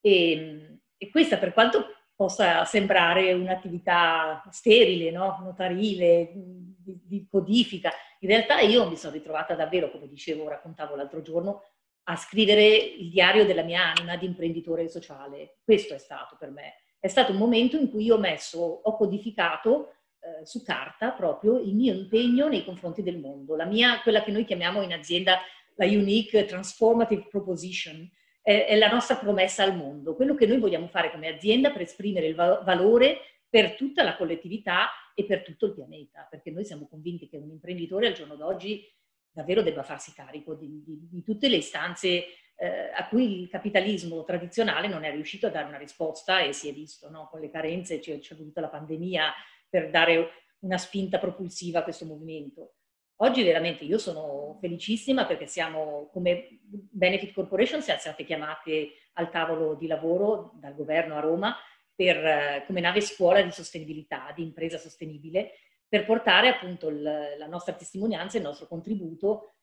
[0.00, 5.38] E, e questa per quanto possa sembrare un'attività sterile, no?
[5.42, 7.92] notarile, di, di, codifica.
[8.20, 11.62] In realtà io mi sono ritrovata davvero, come dicevo, raccontavo l'altro giorno,
[12.04, 15.58] a scrivere il diario della mia anima di imprenditore sociale.
[15.62, 16.74] Questo è stato per me.
[16.98, 21.76] È stato un momento in cui ho messo, ho codificato eh, su carta proprio il
[21.76, 25.38] mio impegno nei confronti del mondo, la mia, quella che noi chiamiamo in azienda
[25.76, 28.10] la unique transformative proposition,
[28.48, 32.26] è, la nostra promessa al mondo, quello che noi vogliamo fare come azienda per esprimere
[32.26, 36.88] il va- valore per tutta la collettività e per tutto il pianeta, perché noi siamo
[36.88, 38.90] convinti che un imprenditore al giorno d'oggi
[39.30, 42.24] davvero debba farsi carico di, di, di tutte le istanze
[42.56, 46.68] eh, a cui il capitalismo tradizionale non è riuscito a dare una risposta e si
[46.68, 47.28] è visto no?
[47.30, 49.30] con le carenze, c'è, c'è voluta la pandemia
[49.68, 50.30] per dare
[50.60, 52.77] una spinta propulsiva a questo movimento.
[53.20, 59.74] Oggi veramente io sono felicissima perché siamo come Benefit Corporation siamo state chiamate al tavolo
[59.74, 61.56] di lavoro dal governo a Roma
[61.96, 65.50] per, eh, come nave scuola di sostenibilità, di impresa sostenibile,
[65.88, 69.54] per portare appunto il, la nostra testimonianza, il nostro contributo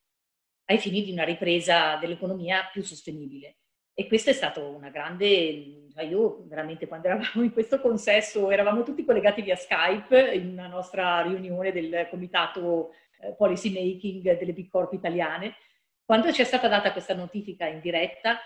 [0.66, 3.60] ai fini di una ripresa dell'economia più sostenibile.
[3.94, 8.84] E questa è stata una grande, cioè io veramente quando eravamo in questo consesso, eravamo
[8.84, 12.92] tutti collegati via Skype in una nostra riunione del comitato
[13.38, 15.56] policy making delle big corp italiane.
[16.04, 18.40] Quando ci è stata data questa notifica in diretta,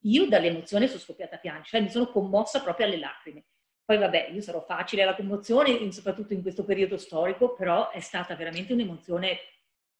[0.00, 3.44] io dall'emozione sono scoppiata a piangere, mi sono commossa proprio alle lacrime.
[3.84, 8.34] Poi vabbè, io sarò facile alla commozione, soprattutto in questo periodo storico, però è stata
[8.34, 9.38] veramente un'emozione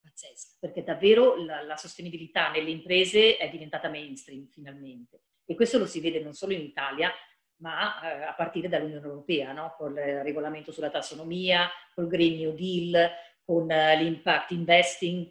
[0.00, 5.20] pazzesca, perché davvero la, la, sostenibilità nelle imprese è diventata mainstream finalmente.
[5.44, 7.12] E questo lo si vede non solo in Italia,
[7.58, 9.74] ma eh, a partire dall'Unione Europea, no?
[9.76, 13.08] con il regolamento sulla tassonomia, col Green New Deal,
[13.46, 15.30] con uh, l'impact investing.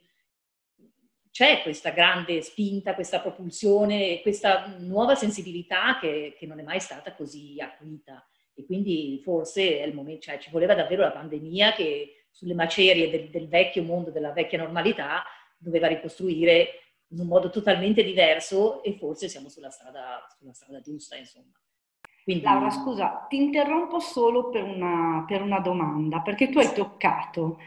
[1.30, 7.14] C'è questa grande spinta, questa propulsione, questa nuova sensibilità che, che non è mai stata
[7.14, 8.26] così acuita.
[8.54, 13.10] E quindi forse è il momento, cioè ci voleva davvero la pandemia che sulle macerie
[13.10, 15.24] del, del vecchio mondo, della vecchia normalità,
[15.58, 16.70] doveva ricostruire
[17.10, 21.52] in un modo totalmente diverso e forse siamo sulla strada, sulla strada giusta, insomma.
[22.24, 22.44] Quindi...
[22.44, 27.60] Laura, scusa, ti interrompo solo per una, per una domanda, perché tu hai toccato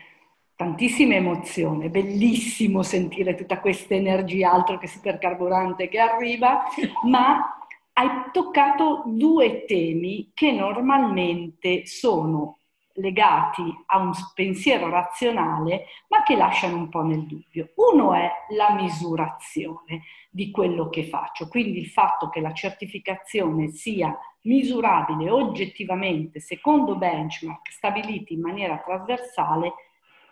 [0.59, 6.64] tantissima emozione, bellissimo sentire tutta questa energia, altro che supercarburante che arriva,
[7.06, 12.59] ma hai toccato due temi che normalmente sono
[12.94, 17.70] legati a un pensiero razionale, ma che lasciano un po' nel dubbio.
[17.76, 24.12] Uno è la misurazione di quello che faccio, quindi il fatto che la certificazione sia
[24.42, 29.72] misurabile oggettivamente secondo benchmark stabiliti in maniera trasversale,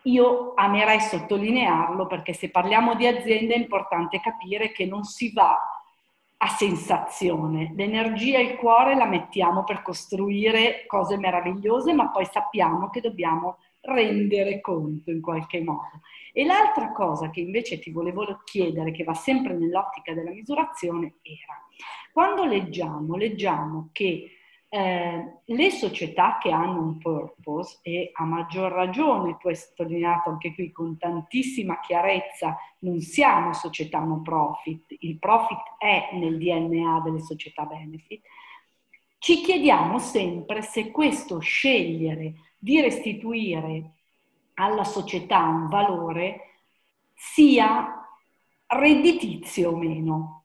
[0.07, 5.59] io amerei sottolinearlo perché se parliamo di aziende è importante capire che non si va
[6.39, 7.73] a sensazione.
[7.75, 13.59] L'energia e il cuore la mettiamo per costruire cose meravigliose, ma poi sappiamo che dobbiamo
[13.81, 16.01] rendere conto in qualche modo.
[16.33, 21.59] E l'altra cosa che invece ti volevo chiedere, che va sempre nell'ottica della misurazione, era
[22.17, 24.36] quando leggiamo, leggiamo che
[24.77, 30.53] eh, le società che hanno un purpose, e a maggior ragione, tu hai sottolineato anche
[30.53, 37.21] qui con tantissima chiarezza, non siamo società no profit, il profit è nel DNA delle
[37.21, 38.23] società benefit,
[39.17, 43.93] ci chiediamo sempre se questo scegliere di restituire
[44.57, 46.41] alla società un valore
[47.15, 48.07] sia
[48.67, 50.45] redditizio o meno.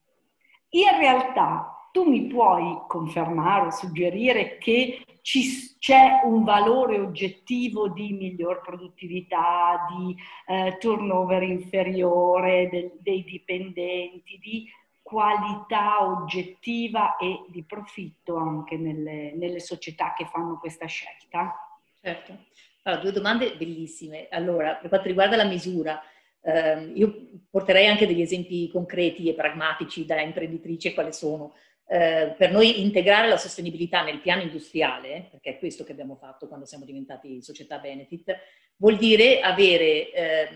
[0.69, 8.13] In realtà tu mi puoi confermare o suggerire che ci, c'è un valore oggettivo di
[8.13, 10.15] miglior produttività, di
[10.47, 14.67] eh, turnover inferiore del, dei dipendenti, di
[15.01, 21.53] qualità oggettiva e di profitto anche nelle, nelle società che fanno questa scelta?
[22.01, 22.45] Certo.
[22.83, 24.27] Allora, due domande bellissime.
[24.29, 26.01] Allora, per quanto riguarda la misura,
[26.41, 31.53] ehm, io porterei anche degli esempi concreti e pragmatici da imprenditrice quali sono.
[31.93, 36.47] Eh, per noi integrare la sostenibilità nel piano industriale, perché è questo che abbiamo fatto
[36.47, 38.33] quando siamo diventati società benefit,
[38.77, 40.49] vuol dire avere eh,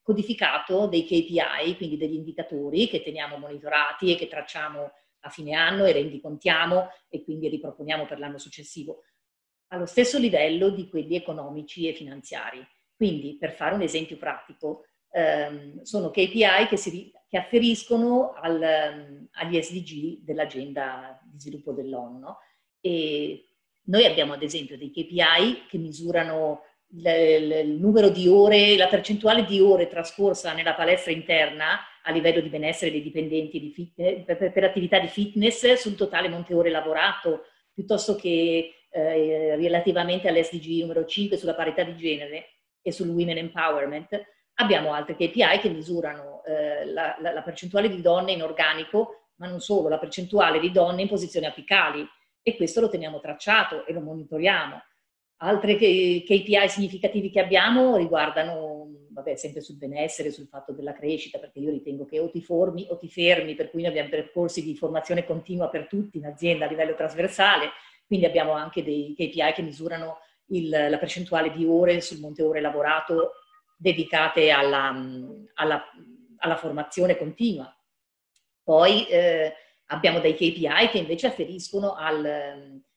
[0.00, 5.84] codificato dei KPI, quindi degli indicatori che teniamo monitorati e che tracciamo a fine anno
[5.84, 9.02] e rendicontiamo e quindi riproponiamo per l'anno successivo,
[9.72, 12.66] allo stesso livello di quelli economici e finanziari.
[12.96, 19.28] Quindi, per fare un esempio pratico, ehm, sono KPI che, si, che afferiscono al, ehm,
[19.34, 22.18] agli SDG dell'agenda di sviluppo dell'ONU.
[22.18, 22.38] No?
[22.82, 26.64] Noi abbiamo ad esempio dei KPI che misurano
[26.96, 32.48] il, numero di ore, la percentuale di ore trascorsa nella palestra interna a livello di
[32.48, 37.44] benessere dei dipendenti di fitness, per, per, attività di fitness sul totale monte ore lavorato,
[37.72, 42.46] piuttosto che eh, relativamente all'SDG numero 5 sulla parità di genere
[42.82, 44.08] e sul women empowerment.
[44.60, 49.46] Abbiamo altri KPI che misurano eh, la, la, la, percentuale di donne in organico, ma
[49.46, 52.06] non solo, la percentuale di donne in posizioni apicali
[52.42, 54.82] e questo lo teniamo tracciato e lo monitoriamo.
[55.38, 61.60] Altre KPI significativi che abbiamo riguardano, vabbè, sempre sul benessere, sul fatto della crescita, perché
[61.60, 64.76] io ritengo che o ti formi o ti fermi, per cui noi abbiamo percorsi di
[64.76, 67.70] formazione continua per tutti in azienda a livello trasversale,
[68.06, 72.60] quindi abbiamo anche dei KPI che misurano il, la percentuale di ore sul monte ore
[72.60, 73.32] lavorato
[73.80, 74.94] dedicate alla,
[75.54, 75.82] alla,
[76.36, 77.74] alla formazione continua.
[78.62, 79.54] Poi eh,
[79.86, 82.24] abbiamo dei KPI che invece afferiscono al,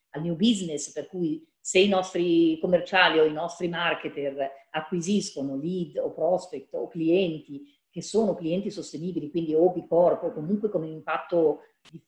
[0.10, 5.96] al, new business, per cui se i nostri commerciali o i nostri marketer acquisiscono lead
[5.98, 10.82] o prospect o clienti che sono clienti sostenibili, quindi o B Corp o comunque con
[10.82, 11.60] un, impatto,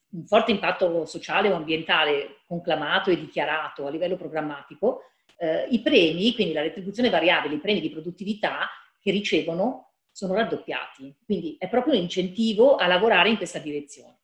[0.09, 5.01] un forte impatto sociale o ambientale conclamato e dichiarato a livello programmatico,
[5.37, 8.69] eh, i premi, quindi la retribuzione variabile, i premi di produttività
[8.99, 11.13] che ricevono sono raddoppiati.
[11.25, 14.19] Quindi è proprio un incentivo a lavorare in questa direzione.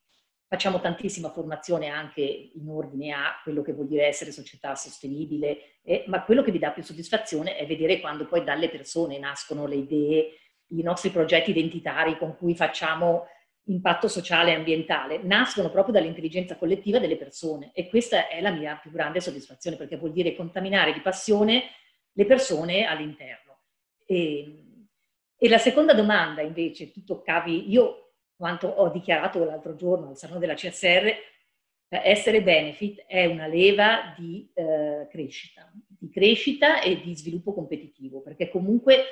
[0.47, 6.04] Facciamo tantissima formazione anche in ordine a quello che vuol dire essere società sostenibile, eh,
[6.08, 9.76] ma quello che vi dà più soddisfazione è vedere quando poi dalle persone nascono le
[9.76, 10.34] idee,
[10.68, 13.28] i nostri progetti identitari con cui facciamo
[13.66, 18.76] impatto sociale e ambientale nascono proprio dall'intelligenza collettiva delle persone e questa è la mia
[18.76, 21.64] più grande soddisfazione perché vuol dire contaminare di passione
[22.14, 23.59] le persone all'interno.
[24.05, 24.64] E,
[25.38, 30.39] e la seconda domanda invece, tu toccavi, io quanto ho dichiarato l'altro giorno al Salone
[30.39, 31.14] della CSR,
[31.88, 38.49] essere benefit è una leva di eh, crescita, di crescita e di sviluppo competitivo, perché
[38.49, 39.03] comunque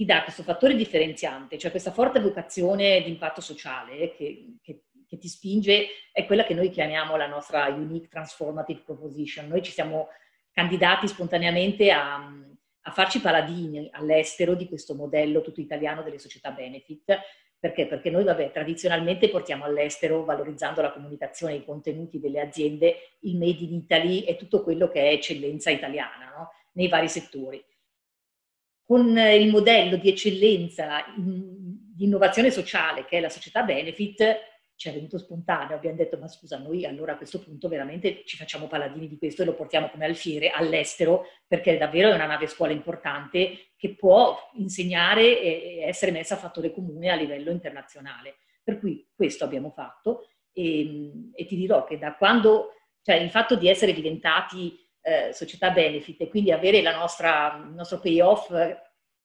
[0.00, 5.18] ti dà questo fattore differenziante, cioè questa forte vocazione di impatto sociale che, che, che,
[5.18, 9.46] ti spinge, è quella che noi chiamiamo la nostra unique transformative proposition.
[9.46, 10.08] Noi ci siamo
[10.52, 17.18] candidati spontaneamente a, a farci paladini all'estero di questo modello tutto italiano delle società benefit.
[17.58, 17.86] Perché?
[17.86, 23.64] Perché noi, vabbè, tradizionalmente portiamo all'estero, valorizzando la comunicazione, i contenuti delle aziende, il made
[23.64, 26.52] in Italy e tutto quello che è eccellenza italiana no?
[26.72, 27.62] nei vari settori
[28.90, 34.36] con il modello di eccellenza di innovazione sociale che è la società benefit,
[34.74, 38.36] ci è venuto spontaneo, abbiamo detto ma scusa noi allora a questo punto veramente ci
[38.36, 42.48] facciamo paladini di questo e lo portiamo come alfiere all'estero perché davvero è una nave
[42.48, 48.38] scuola importante che può insegnare e essere messa a fattore comune a livello internazionale.
[48.60, 52.70] Per cui questo abbiamo fatto e, e ti dirò che da quando,
[53.02, 58.00] cioè il fatto di essere diventati eh, società benefit e quindi avere nostra, il nostro
[58.00, 58.50] payoff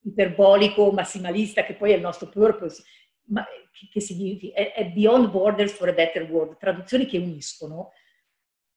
[0.01, 2.83] iperbolico, massimalista, che poi è il nostro purpose,
[3.27, 7.91] ma che, che significa, è, è Beyond Borders for a Better World, traduzioni che uniscono,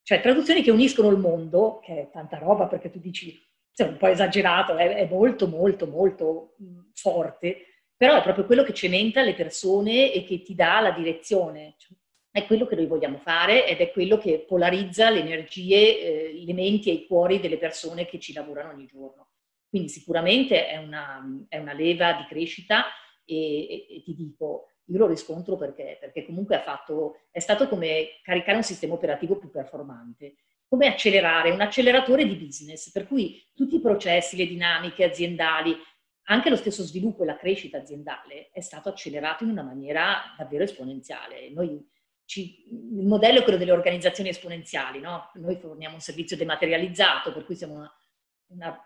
[0.02, 3.38] cioè traduzioni che uniscono il mondo, che è tanta roba perché tu dici,
[3.70, 7.58] sei un po' esagerato, è, è molto molto molto mh, forte,
[7.94, 11.74] però è proprio quello che cementa le persone e che ti dà la direzione.
[11.76, 11.96] Cioè,
[12.38, 16.54] è quello che noi vogliamo fare ed è quello che polarizza le energie, eh, le
[16.54, 19.28] menti e i cuori delle persone che ci lavorano ogni giorno.
[19.68, 22.86] Quindi sicuramente è una, è una leva di crescita
[23.24, 28.20] e, e, e, ti dico, io lo riscontro perché, perché comunque fatto, è stato come
[28.22, 30.36] caricare un sistema operativo più performante,
[30.66, 35.76] come accelerare, un acceleratore di business, per cui tutti i processi, le dinamiche aziendali,
[36.30, 40.64] anche lo stesso sviluppo e la crescita aziendale è stato accelerato in una maniera davvero
[40.64, 41.50] esponenziale.
[41.50, 41.86] Noi
[42.28, 45.30] ci, il modello è quello delle organizzazioni esponenziali, no?
[45.36, 47.90] Noi forniamo un servizio dematerializzato, per cui siamo una,
[48.48, 48.84] una,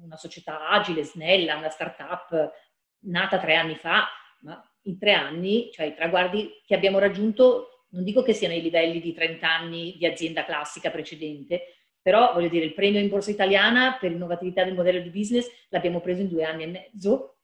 [0.00, 2.52] una società agile, snella, una startup
[3.00, 4.06] nata tre anni fa,
[4.42, 8.62] ma in tre anni, cioè i traguardi che abbiamo raggiunto, non dico che siano i
[8.62, 13.32] livelli di 30 anni di azienda classica precedente, però voglio dire, il premio in borsa
[13.32, 17.38] italiana per innovatività del modello di business l'abbiamo preso in due anni e mezzo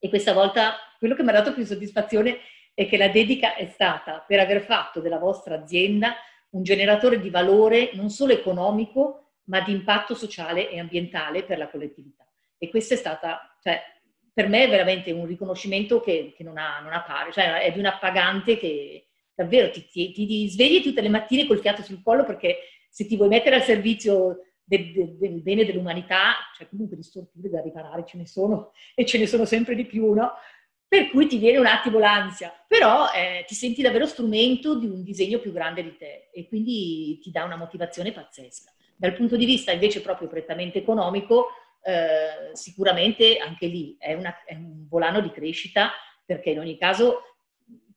[0.00, 2.38] e questa volta quello che mi ha dato più soddisfazione
[2.74, 6.16] è che la dedica è stata per aver fatto della vostra azienda
[6.50, 11.68] un generatore di valore non solo economico, ma di impatto sociale e ambientale per la
[11.68, 12.26] collettività.
[12.58, 13.80] E questa è stata, cioè,
[14.32, 17.72] per me è veramente un riconoscimento che, che non, ha, non ha pari, cioè è
[17.72, 22.02] di un appagante che davvero ti, ti, ti, svegli tutte le mattine col fiato sul
[22.02, 22.58] collo perché
[22.88, 27.50] se ti vuoi mettere al servizio del, del, del bene dell'umanità, cioè comunque di storture
[27.50, 30.32] da riparare ce ne sono e ce ne sono sempre di più, no?
[30.94, 35.02] Per cui ti viene un attimo l'ansia, però eh, ti senti davvero strumento di un
[35.02, 38.72] disegno più grande di te e quindi ti dà una motivazione pazzesca.
[38.94, 41.48] Dal punto di vista invece proprio prettamente economico,
[41.82, 45.90] eh, sicuramente anche lì è, una, è, un volano di crescita
[46.24, 47.22] perché in ogni caso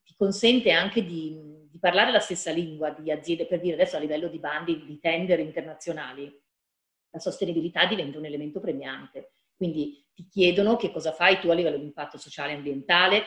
[0.03, 3.99] ti consente anche di, di parlare la stessa lingua di aziende, per dire adesso a
[3.99, 6.35] livello di bandi, di tender internazionali,
[7.11, 9.33] la sostenibilità diventa un elemento premiante.
[9.55, 13.23] Quindi ti chiedono che cosa fai tu a livello di impatto sociale e ambientale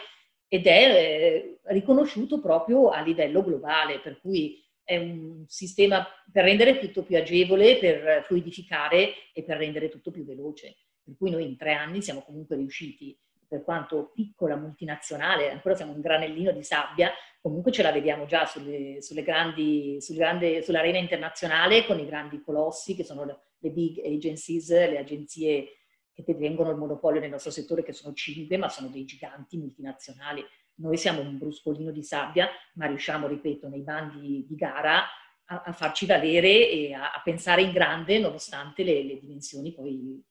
[0.48, 6.80] ed è eh, riconosciuto proprio a livello globale, per cui è un sistema per rendere
[6.80, 10.78] tutto più agevole, per fluidificare e per rendere tutto più veloce.
[11.04, 13.16] Per cui noi in tre anni siamo comunque riusciti,
[13.46, 18.46] per quanto piccola multinazionale, ancora siamo un granellino di sabbia, comunque ce la vediamo già
[18.46, 24.00] sulle, sulle grandi, sul grande, sull'arena internazionale con i grandi colossi che sono le big
[24.04, 25.79] agencies, le agenzie
[26.12, 30.44] che detengono il monopolio nel nostro settore, che sono cinque, ma sono dei giganti multinazionali.
[30.76, 35.04] Noi siamo un bruscolino di sabbia, ma riusciamo, ripeto, nei bandi di gara
[35.46, 40.22] a, a farci valere e a, a, pensare in grande nonostante le, le dimensioni poi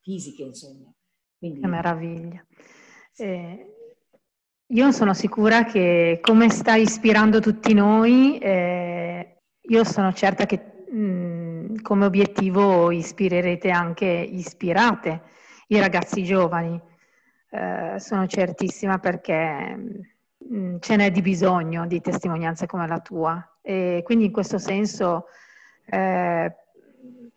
[0.00, 0.92] fisiche, insomma.
[1.38, 1.60] Quindi...
[1.60, 2.46] Che meraviglia.
[3.16, 3.76] Eh,
[4.66, 10.98] io sono sicura che come sta ispirando tutti noi, eh, io sono certa che mh,
[10.98, 11.35] mm,
[11.82, 15.22] come obiettivo ispirerete anche, ispirate
[15.68, 16.80] i ragazzi giovani
[17.50, 23.58] eh, sono certissima perché mh, mm, ce n'è di bisogno di testimonianze come la tua
[23.62, 25.26] e quindi in questo senso
[25.86, 26.54] eh,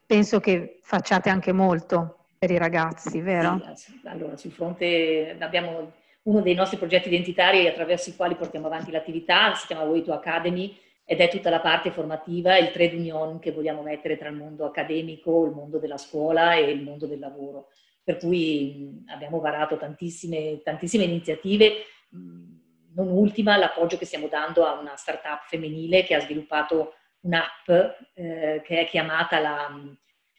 [0.06, 3.62] penso che facciate anche molto per i ragazzi, vero?
[3.76, 5.92] Sì, allora sul fronte abbiamo
[6.24, 10.14] uno dei nostri progetti identitari attraverso i quali portiamo avanti l'attività, si chiama Way to
[10.14, 10.78] Academy
[11.12, 14.68] ed è tutta la parte formativa, il trade union che vogliamo mettere tra il mondo
[14.68, 17.70] accademico, il mondo della scuola e il mondo del lavoro.
[18.04, 21.78] Per cui abbiamo varato tantissime, tantissime iniziative,
[22.12, 27.68] non ultima l'appoggio che stiamo dando a una startup femminile che ha sviluppato un'app
[28.14, 29.68] eh, che è chiamata la,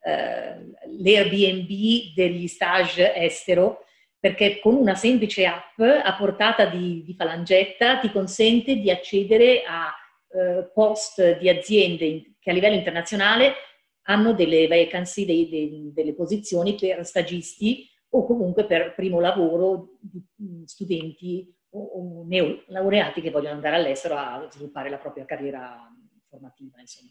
[0.04, 3.86] eh, l'Airbnb degli stage estero,
[4.20, 9.92] perché con una semplice app a portata di, di falangetta ti consente di accedere a
[10.32, 13.54] eh, post di aziende che a livello internazionale
[14.02, 20.22] hanno delle vacancy, dei, dei, delle posizioni per stagisti o comunque per primo lavoro di
[20.42, 25.88] mm, studenti o, o neolaureati che vogliono andare all'estero a sviluppare la propria carriera
[26.28, 26.80] formativa.
[26.80, 27.10] Insomma.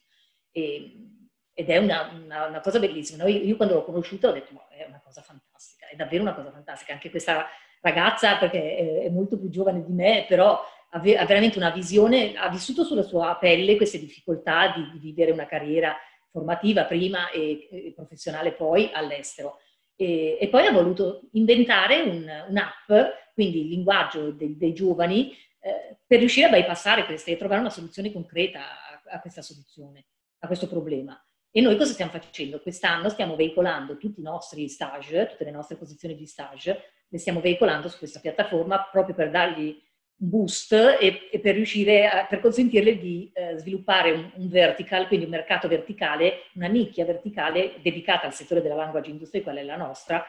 [0.52, 1.10] E,
[1.54, 3.26] ed è una, una, una, cosa bellissima.
[3.28, 6.34] Io, io quando l'ho conosciuta ho detto, ma è una cosa fantastica, è davvero una
[6.34, 6.94] cosa fantastica.
[6.94, 7.48] Anche questa
[7.82, 12.50] ragazza, perché è, è molto più giovane di me, però ha, veramente una visione, ha
[12.50, 15.96] vissuto sulla sua pelle queste difficoltà di, di vivere una carriera
[16.32, 19.58] formativa prima e, e professionale poi all'estero.
[19.96, 25.98] E, e, poi ha voluto inventare un, un'app, quindi il linguaggio dei, dei giovani, eh,
[26.06, 30.06] per riuscire a bypassare queste e trovare una soluzione concreta a, a questa soluzione,
[30.40, 31.22] a questo problema.
[31.52, 32.62] E noi cosa stiamo facendo?
[32.62, 37.42] Quest'anno stiamo veicolando tutti i nostri stage, tutte le nostre posizioni di stage, le stiamo
[37.42, 39.76] veicolando su questa piattaforma proprio per dargli
[40.22, 45.26] boost e, e per riuscire a, per consentirle di eh, sviluppare un, un, vertical, quindi
[45.26, 49.78] un mercato verticale, una nicchia verticale dedicata al settore della language industry, qual è la
[49.78, 50.26] nostra,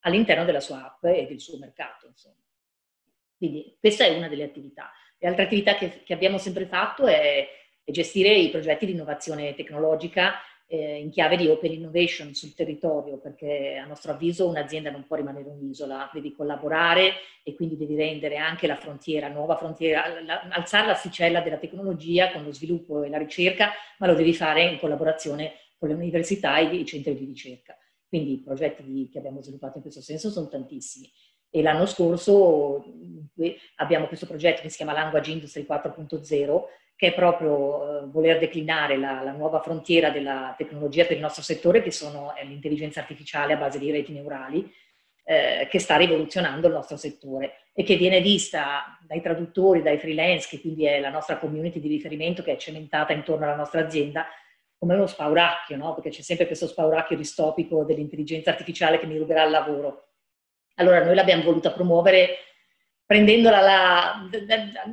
[0.00, 2.06] all'interno della sua app e del suo mercato.
[2.06, 2.36] Insomma.
[3.36, 4.90] Quindi questa è una delle attività.
[5.18, 7.46] Le altre attività che, che abbiamo sempre fatto è,
[7.84, 10.36] è gestire i progetti di innovazione tecnologica
[10.66, 15.16] eh, in chiave di open innovation sul territorio, perché a nostro avviso un'azienda non può
[15.16, 17.12] rimanere un'isola, devi collaborare
[17.42, 22.44] e quindi devi rendere anche la frontiera, nuova frontiera, la, alzare l'asticella della tecnologia con
[22.44, 26.74] lo sviluppo e la ricerca, ma lo devi fare in collaborazione con le università e
[26.74, 27.76] i centri di ricerca.
[28.08, 31.10] Quindi i progetti di, che abbiamo sviluppato in questo senso sono tantissimi.
[31.50, 32.84] E l'anno scorso
[33.76, 36.62] abbiamo questo progetto che si chiama Language Industry 4.0,
[36.96, 41.42] che è proprio eh, voler declinare la, la, nuova frontiera della tecnologia per il nostro
[41.42, 44.72] settore, che sono l'intelligenza artificiale a base di reti neurali,
[45.24, 50.48] eh, che sta rivoluzionando il nostro settore e che viene vista dai traduttori, dai freelance,
[50.48, 54.26] che quindi è la nostra community di riferimento che è cementata intorno alla nostra azienda,
[54.78, 55.94] come uno spauracchio, no?
[55.94, 60.10] perché c'è sempre questo spauracchio distopico dell'intelligenza artificiale che mi ruberà il lavoro.
[60.76, 62.36] Allora noi l'abbiamo voluta promuovere
[63.50, 64.28] la,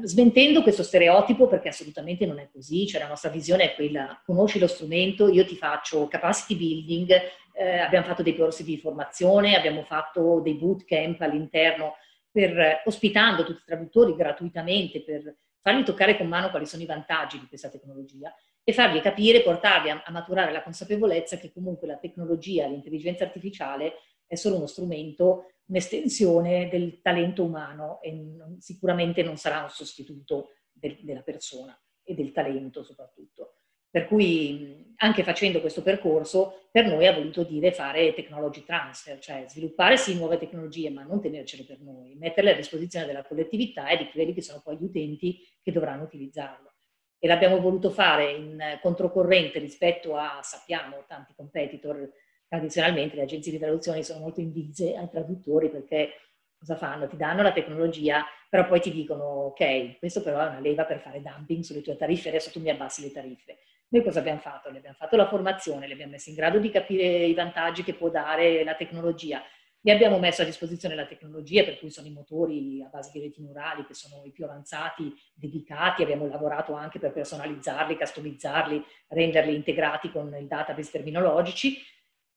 [0.03, 4.59] smentendo questo stereotipo perché assolutamente non è così, cioè la nostra visione è quella, conosci
[4.59, 7.21] lo strumento, io ti faccio capacity building,
[7.53, 11.95] eh, abbiamo fatto dei corsi di formazione, abbiamo fatto dei bootcamp all'interno
[12.31, 17.39] per, ospitando tutti i traduttori gratuitamente per fargli toccare con mano quali sono i vantaggi
[17.39, 21.97] di questa tecnologia e fargli capire, portarli a, a maturare la consapevolezza che comunque la
[21.97, 23.93] tecnologia, l'intelligenza artificiale
[24.31, 30.51] è solo uno strumento un'estensione del talento umano e non, sicuramente non sarà un sostituto
[30.71, 33.55] del, della persona e del talento soprattutto.
[33.89, 39.43] Per cui anche facendo questo percorso, per noi ha voluto dire fare technology transfer, cioè
[39.49, 43.97] sviluppare sì nuove tecnologie, ma non tenercele per noi, metterle a disposizione della collettività e
[43.97, 46.71] di quelli che sono poi gli utenti che dovranno utilizzarlo.
[47.19, 52.09] E l'abbiamo voluto fare in controcorrente rispetto a, sappiamo, tanti competitor
[52.51, 56.09] tradizionalmente le agenzie di traduzione sono molto invise ai traduttori perché
[56.57, 57.07] cosa fanno?
[57.07, 60.99] Ti danno la tecnologia, però poi ti dicono ok, questo però è una leva per
[60.99, 63.59] fare dumping sulle tue tariffe, adesso tu mi abbassi le tariffe.
[63.87, 64.69] Noi cosa abbiamo fatto?
[64.69, 67.93] Le abbiamo fatto la formazione, le abbiamo messo in grado di capire i vantaggi che
[67.93, 69.41] può dare la tecnologia,
[69.79, 73.21] le abbiamo messo a disposizione la tecnologia, per cui sono i motori a base di
[73.21, 79.55] reti neurali che sono i più avanzati, dedicati, abbiamo lavorato anche per personalizzarli, customizzarli, renderli
[79.55, 81.77] integrati con i database terminologici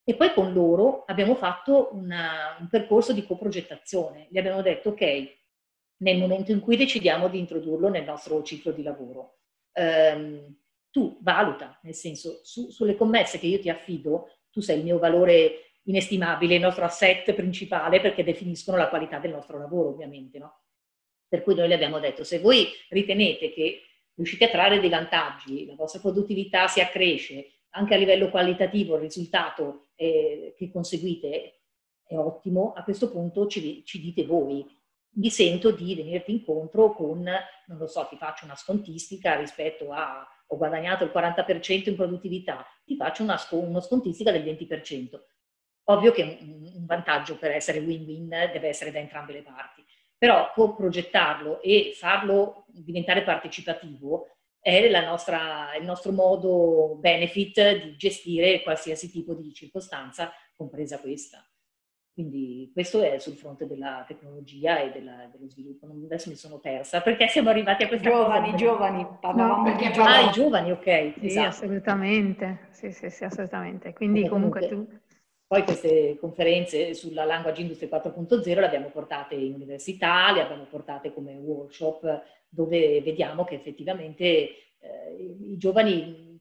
[0.05, 4.27] e poi con loro abbiamo fatto una, un percorso di coprogettazione.
[4.31, 5.37] Gli abbiamo detto, ok,
[5.99, 9.39] nel momento in cui decidiamo di introdurlo nel nostro ciclo di lavoro,
[9.73, 10.57] ehm,
[10.91, 14.99] tu valuta, nel senso, su, sulle commesse che io ti affido, tu sei il mio
[14.99, 20.61] valore inestimabile, il nostro asset principale perché definiscono la qualità del nostro lavoro, ovviamente, no?
[21.27, 23.81] Per cui noi le abbiamo detto, se voi ritenete che
[24.15, 29.03] riuscite a trarre dei vantaggi, la vostra produttività si accresce, anche a livello qualitativo il
[29.03, 31.61] risultato eh, che conseguite
[32.07, 34.66] è ottimo, a questo punto ci, ci, dite voi.
[35.16, 40.27] Mi sento di venirti incontro con, non lo so, ti faccio una scontistica rispetto a
[40.47, 45.20] ho guadagnato il 40% in produttività, ti faccio una, una scontistica del 20%.
[45.85, 49.85] Ovvio che un, un vantaggio per essere win-win deve essere da entrambe le parti,
[50.16, 54.34] però progettarlo e farlo diventare partecipativo
[54.65, 61.47] è nostra, il nostro modo benefit di gestire qualsiasi tipo di circostanza, compresa questa.
[62.15, 65.87] Quindi questo è sul fronte della tecnologia e della, dello sviluppo.
[65.87, 68.57] Non, adesso mi sono persa perché siamo arrivati a questa giovani, cosa.
[68.57, 70.15] Giovani, parlavamo no, di giovani.
[70.15, 71.12] Ah, i giovani, ok.
[71.19, 71.49] Sì, esatto.
[71.49, 72.69] assolutamente.
[72.71, 73.93] Sì, sì, sì, assolutamente.
[73.93, 75.03] Quindi comunque, comunque tu...
[75.55, 81.15] Poi queste conferenze sulla Language Industry 4.0 le abbiamo portate in università, le abbiamo portate
[81.15, 86.41] come workshop dove vediamo che effettivamente eh, i giovani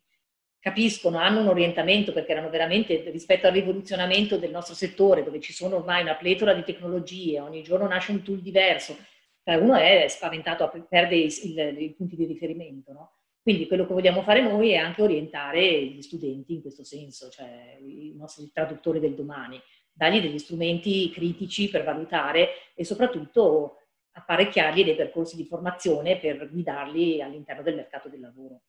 [0.58, 5.54] capiscono, hanno un orientamento perché erano veramente rispetto al rivoluzionamento del nostro settore dove ci
[5.54, 8.98] sono ormai una pletora di tecnologie, ogni giorno nasce un tool diverso,
[9.44, 12.92] cioè uno è spaventato, perde i, punti di riferimento.
[12.92, 13.12] No?
[13.44, 17.78] Quindi quello che vogliamo fare noi è anche orientare gli studenti in questo senso, cioè
[17.78, 23.80] i nostri traduttori del domani, dargli degli strumenti critici per valutare e soprattutto
[24.14, 28.62] apparecchiargli dei percorsi di formazione per guidarli all'interno del mercato del lavoro.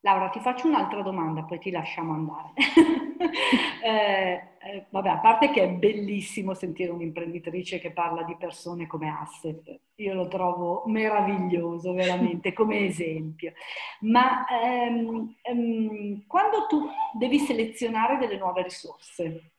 [0.00, 2.52] Laura, ti faccio un'altra domanda, poi ti lasciamo andare.
[3.82, 9.08] eh, eh, vabbè, a parte che è bellissimo sentire un'imprenditrice che parla di persone come
[9.08, 13.52] asset, io lo trovo meraviglioso, veramente, come esempio.
[14.00, 19.52] Ma ehm, ehm, quando tu devi selezionare delle nuove risorse,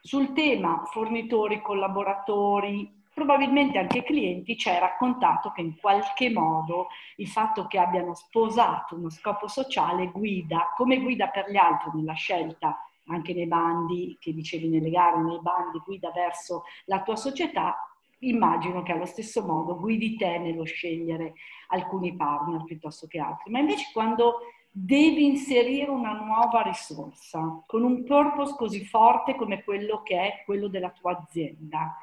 [0.00, 6.88] sul tema fornitori, collaboratori, probabilmente anche i clienti ci hai raccontato che in qualche modo
[7.16, 12.14] il fatto che abbiano sposato uno scopo sociale guida, come guida per gli altri nella
[12.14, 17.76] scelta anche nei bandi, che dicevi nelle gare, nei bandi, guida verso la tua società,
[18.20, 21.34] immagino che allo stesso modo guidi te nello scegliere
[21.68, 23.50] alcuni partner piuttosto che altri.
[23.50, 24.40] Ma invece quando
[24.70, 30.68] devi inserire una nuova risorsa con un purpose così forte come quello che è quello
[30.68, 31.96] della tua azienda,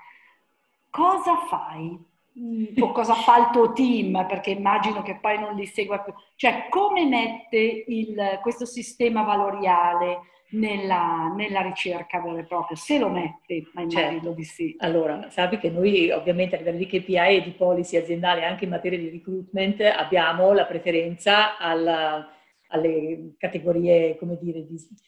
[0.91, 2.09] cosa fai?
[2.39, 4.25] Mm, o cosa fa il tuo team?
[4.27, 6.13] Perché immagino che poi non li segua più.
[6.35, 10.19] Cioè, come mette il, questo sistema valoriale
[10.51, 12.77] nella, nella, ricerca vera e propria?
[12.77, 14.31] Se lo mette, ma immagino certo.
[14.31, 14.75] di sì.
[14.79, 18.69] Allora, sappi che noi ovviamente a livello di KPI e di policy aziendale, anche in
[18.69, 22.29] materia di recruitment, abbiamo la preferenza alla,
[22.67, 24.65] alle categorie, come dire,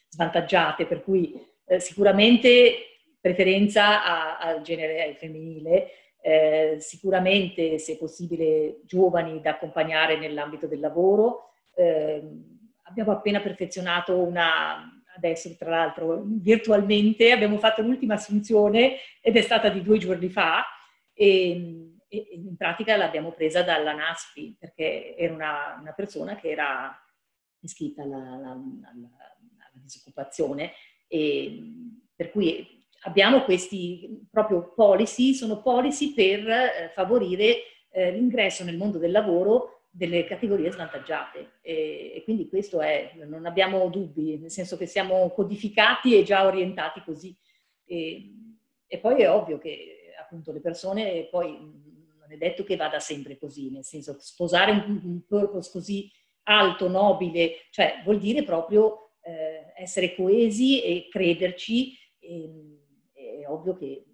[0.09, 1.33] svantaggiate, per cui
[1.67, 2.92] eh, sicuramente
[3.23, 11.53] preferenza al genere femminile, eh, sicuramente se possibile giovani da accompagnare nell'ambito del lavoro.
[11.73, 12.21] Eh,
[12.83, 19.69] abbiamo appena perfezionato una, adesso tra l'altro virtualmente, abbiamo fatto l'ultima assunzione ed è stata
[19.69, 20.65] di due giorni fa
[21.13, 26.93] e, e in pratica l'abbiamo presa dalla NASPI perché era una, una persona che era
[27.61, 30.73] iscritta alla, alla, alla, alla disoccupazione
[31.07, 31.57] e
[32.13, 37.57] per cui abbiamo questi proprio policy, sono policy per eh, favorire
[37.91, 43.45] eh, l'ingresso nel mondo del lavoro delle categorie svantaggiate e, e, quindi questo è, non
[43.45, 47.35] abbiamo dubbi, nel senso che siamo codificati e già orientati così.
[47.85, 48.33] E,
[48.87, 53.37] e poi è ovvio che appunto le persone poi non è detto che vada sempre
[53.37, 56.09] così, nel senso sposare un, un purpose così
[56.43, 61.95] alto, nobile, cioè vuol dire proprio eh, essere coesi e crederci.
[62.17, 62.72] E,
[63.45, 64.05] ovvio che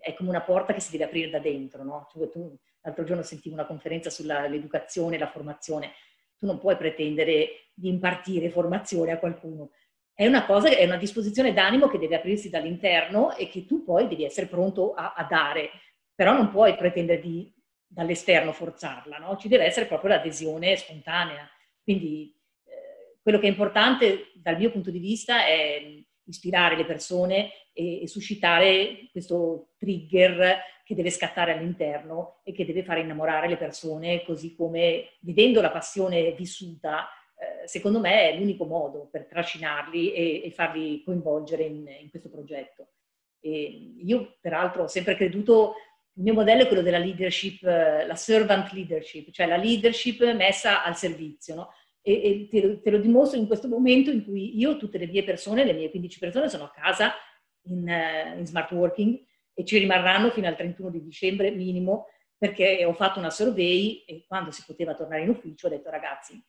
[0.00, 2.08] è come una porta che si deve aprire da dentro, no?
[2.10, 5.92] Cioè, tu, l'altro giorno sentivo una conferenza sull'educazione la formazione.
[6.38, 9.70] Tu non puoi pretendere di impartire formazione a qualcuno.
[10.14, 14.08] È una cosa, è una disposizione d'animo che deve aprirsi dall'interno e che tu poi
[14.08, 15.70] devi essere pronto a, a dare.
[16.14, 17.52] Però non puoi pretendere di,
[17.86, 19.36] dall'esterno forzarla, no?
[19.36, 21.48] Ci deve essere proprio l'adesione spontanea.
[21.82, 22.34] Quindi
[22.64, 25.82] eh, quello che è importante dal mio punto di vista è
[26.24, 32.82] ispirare le persone e, e, suscitare questo trigger che deve scattare all'interno e che deve
[32.82, 37.08] fare innamorare le persone, così come vedendo la passione vissuta,
[37.38, 42.28] eh, secondo me è l'unico modo per trascinarli e, e farli coinvolgere in, in questo
[42.28, 42.88] progetto.
[43.40, 45.74] E io peraltro ho sempre creduto,
[46.14, 50.82] il mio modello è quello della leadership, eh, la servant leadership, cioè la leadership messa
[50.84, 51.54] al servizio.
[51.54, 51.68] No?
[52.02, 55.22] e, e te, te, lo, dimostro in questo momento in cui io, tutte le mie
[55.22, 57.12] persone, le mie 15 persone sono a casa
[57.62, 59.20] in, uh, in smart working
[59.54, 62.06] e ci rimarranno fino al 31 di dicembre minimo
[62.40, 66.42] perché ho fatto una survey e quando si poteva tornare in ufficio ho detto ragazzi,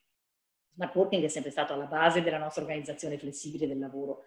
[0.74, 4.24] smart working è sempre stato alla base della nostra organizzazione flessibile del lavoro.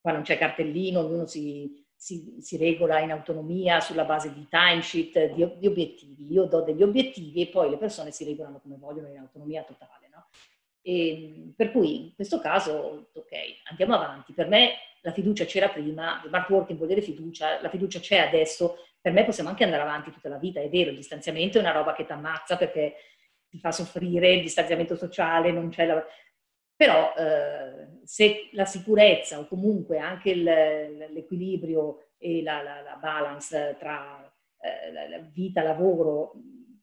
[0.00, 5.34] Qua non c'è cartellino, ognuno si, si, si, regola in autonomia sulla base di timesheet,
[5.34, 6.32] di, di, obiettivi.
[6.32, 10.08] Io do degli obiettivi e poi le persone si regolano come vogliono in autonomia totale.
[10.12, 10.28] No?
[10.80, 13.32] E, per cui in questo caso, ok,
[13.70, 14.32] andiamo avanti.
[14.32, 14.72] Per me
[15.02, 19.12] la fiducia c'era prima, il smart working vuol dire fiducia, la fiducia c'è adesso, per
[19.12, 21.92] me possiamo anche andare avanti tutta la vita, è vero, il distanziamento è una roba
[21.92, 22.94] che ti ammazza perché
[23.48, 26.04] ti fa soffrire, il distanziamento sociale, non c'è la...
[26.74, 33.76] Però eh, se la sicurezza o comunque anche il, l'equilibrio e la, la, la balance
[33.78, 36.32] tra eh, vita, lavoro,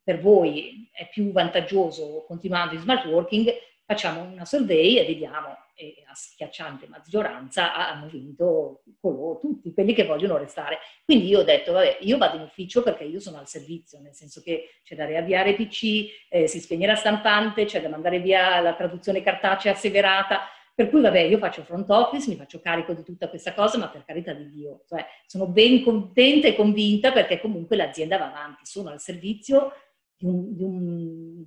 [0.04, 3.52] per voi è più vantaggioso continuando in smart working,
[3.86, 10.04] facciamo una survey e vediamo, e a schiacciante maggioranza hanno vinto coloro, tutti quelli che
[10.04, 10.80] vogliono restare.
[11.06, 14.14] Quindi io ho detto, vabbè, io vado in ufficio perché io sono al servizio, nel
[14.14, 18.60] senso che c'è da riavviare PC, eh, si spegne la stampante, c'è da mandare via
[18.60, 20.42] la traduzione cartacea asseverata,
[20.76, 23.88] per cui vabbè, io faccio front office, mi faccio carico di tutta questa cosa, ma
[23.88, 28.66] per carità di Dio, cioè, sono ben contenta e convinta perché comunque l'azienda va avanti,
[28.66, 29.72] sono al servizio
[30.18, 31.46] di un, di un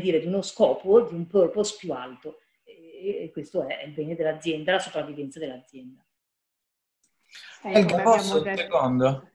[0.00, 2.38] dire, di uno scopo, di un purpose più alto.
[3.00, 6.04] E, questo è il bene dell'azienda, la sopravvivenza dell'azienda.
[7.62, 9.30] Eh, Elga, posso un secondo?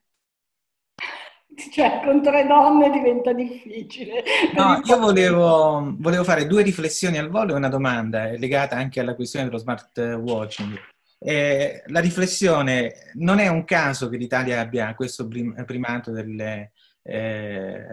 [1.71, 4.23] Cioè, con tre donne diventa difficile.
[4.55, 9.13] No, io volevo, volevo, fare due riflessioni al volo e una domanda legata anche alla
[9.13, 10.75] questione dello smart watching.
[11.19, 16.72] Eh, la riflessione non è un caso che l'Italia abbia questo primato delle,
[17.03, 17.85] eh,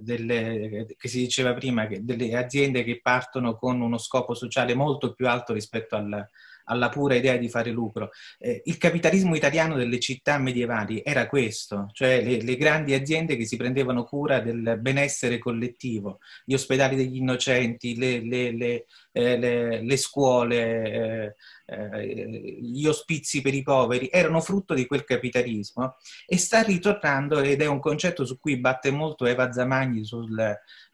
[0.00, 5.14] delle, che si diceva prima, che delle aziende che partono con uno scopo sociale molto
[5.14, 6.28] più alto rispetto al,
[6.64, 8.10] alla pura idea di fare lucro.
[8.38, 13.46] Eh, il capitalismo italiano delle città medievali era questo, cioè le, le, grandi aziende che
[13.46, 21.36] si prendevano cura del benessere collettivo, gli ospedali degli innocenti, le, le, le scuole,
[21.72, 25.96] eh, gli ospizi per i poveri, erano frutto di quel capitalismo
[26.26, 30.38] e sta ritornando ed è un concetto su cui batte molto Eva Zamagni sul,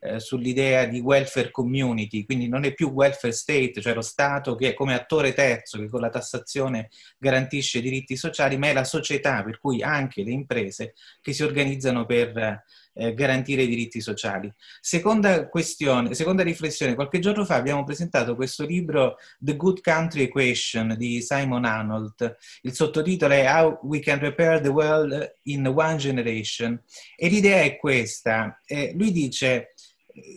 [0.01, 4.69] eh, sull'idea di welfare community, quindi non è più welfare state, cioè lo Stato che
[4.69, 8.85] è come attore terzo che con la tassazione garantisce i diritti sociali, ma è la
[8.85, 12.65] società, per cui anche le imprese che si organizzano per
[12.99, 14.53] eh, garantire i diritti sociali.
[14.81, 20.95] Seconda questione, seconda riflessione, qualche giorno fa abbiamo presentato questo libro The Good Country Equation
[20.99, 22.37] di Simon Arnold.
[22.63, 26.83] Il sottotitolo è How We Can Repair the World in One Generation
[27.17, 28.61] e l'idea è questa.
[28.67, 29.75] Eh, lui dice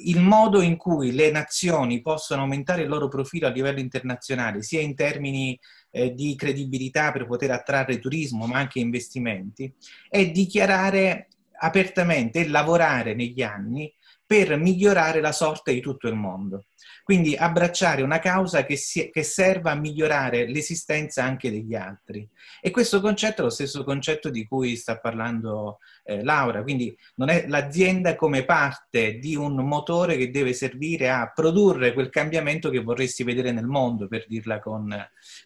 [0.03, 4.80] il modo in cui le nazioni possono aumentare il loro profilo a livello internazionale, sia
[4.80, 5.59] in termini
[5.89, 9.74] eh, di credibilità per poter attrarre turismo, ma anche investimenti,
[10.07, 11.28] è dichiarare
[11.62, 13.93] apertamente e lavorare negli anni
[14.32, 16.68] per migliorare la sorte di tutto il mondo.
[17.03, 22.26] Quindi abbracciare una causa che, si, che, serva a migliorare l'esistenza anche degli altri.
[22.62, 27.28] E questo concetto è lo stesso concetto di cui sta parlando eh, Laura, quindi non
[27.28, 32.80] è l'azienda come parte di un motore che deve servire a produrre quel cambiamento che
[32.80, 34.95] vorresti vedere nel mondo, per dirla con,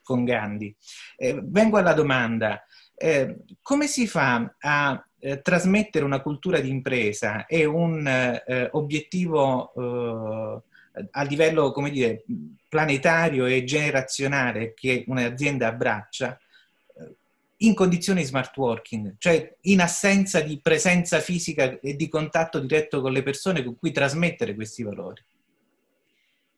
[0.03, 0.75] con Gandhi.
[1.17, 2.63] Eh, vengo alla domanda.
[2.95, 9.73] Eh, come si fa a eh, trasmettere una cultura di impresa e un eh, obiettivo
[9.73, 10.61] eh,
[11.11, 12.23] a livello, come dire,
[12.69, 17.15] planetario e generazionale che un'azienda abbraccia eh,
[17.57, 23.01] in condizioni di smart working, cioè in assenza di presenza fisica e di contatto diretto
[23.01, 25.21] con le persone con cui trasmettere questi valori.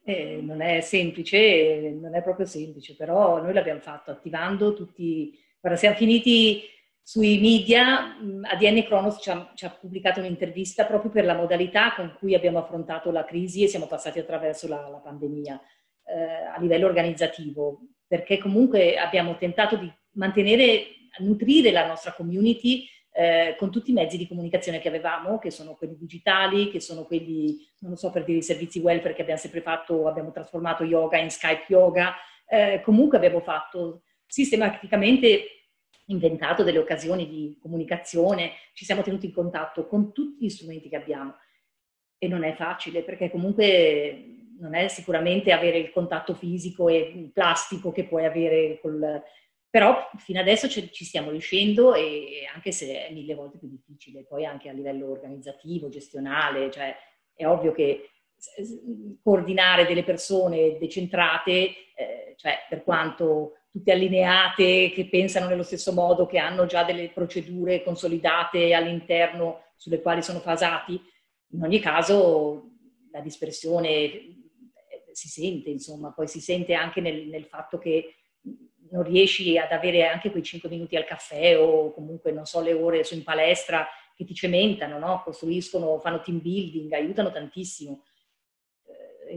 [0.03, 5.77] Eh, non è semplice, non è proprio semplice, però noi l'abbiamo fatto attivando tutti, guarda,
[5.77, 6.63] siamo finiti
[7.07, 12.13] sui media, ADN Kronos ci ha, ci ha, pubblicato un'intervista proprio per la modalità con
[12.19, 15.57] cui abbiamo affrontato la crisi e siamo passati attraverso la, la pandemia
[16.03, 20.83] eh, a livello organizzativo, perché comunque abbiamo tentato di mantenere,
[21.19, 25.75] nutrire la nostra community eh, con tutti i mezzi di comunicazione che avevamo, che sono
[25.75, 29.39] quelli digitali, che sono quelli, non lo so, per dire i servizi welfare che abbiamo
[29.39, 32.15] sempre fatto, abbiamo trasformato yoga in Skype yoga,
[32.49, 35.56] eh, comunque abbiamo fatto sistematicamente
[36.07, 40.95] inventato delle occasioni di comunicazione, ci siamo tenuti in contatto con tutti gli strumenti che
[40.95, 41.35] abbiamo.
[42.17, 47.91] E non è facile perché comunque non è sicuramente avere il contatto fisico e plastico
[47.91, 49.21] che puoi avere col...
[49.69, 54.45] però fino adesso ci, stiamo riuscendo e anche se è mille volte più difficile, poi
[54.45, 56.95] anche a livello organizzativo, gestionale, cioè
[57.35, 58.09] è ovvio che
[59.21, 61.53] coordinare delle persone decentrate,
[61.95, 67.09] eh, cioè per quanto tutte allineate, che pensano nello stesso modo, che hanno già delle
[67.09, 70.99] procedure consolidate all'interno sulle quali sono fasati.
[71.51, 72.71] In ogni caso
[73.11, 74.35] la dispersione eh,
[75.11, 78.15] si sente, insomma, poi si sente anche nel, nel fatto che
[78.89, 82.73] non riesci ad avere anche quei 5 minuti al caffè o comunque, non so, le
[82.73, 85.21] ore in palestra che ti cementano, no?
[85.23, 88.03] costruiscono, fanno team building, aiutano tantissimo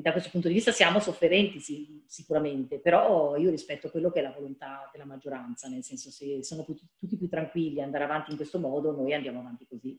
[0.01, 4.22] da questo punto di vista siamo sofferenti sì, sicuramente, però io rispetto quello che è
[4.22, 8.30] la volontà della maggioranza, nel senso se sono tutti, tutti più tranquilli a andare avanti
[8.30, 9.99] in questo modo, noi andiamo avanti così.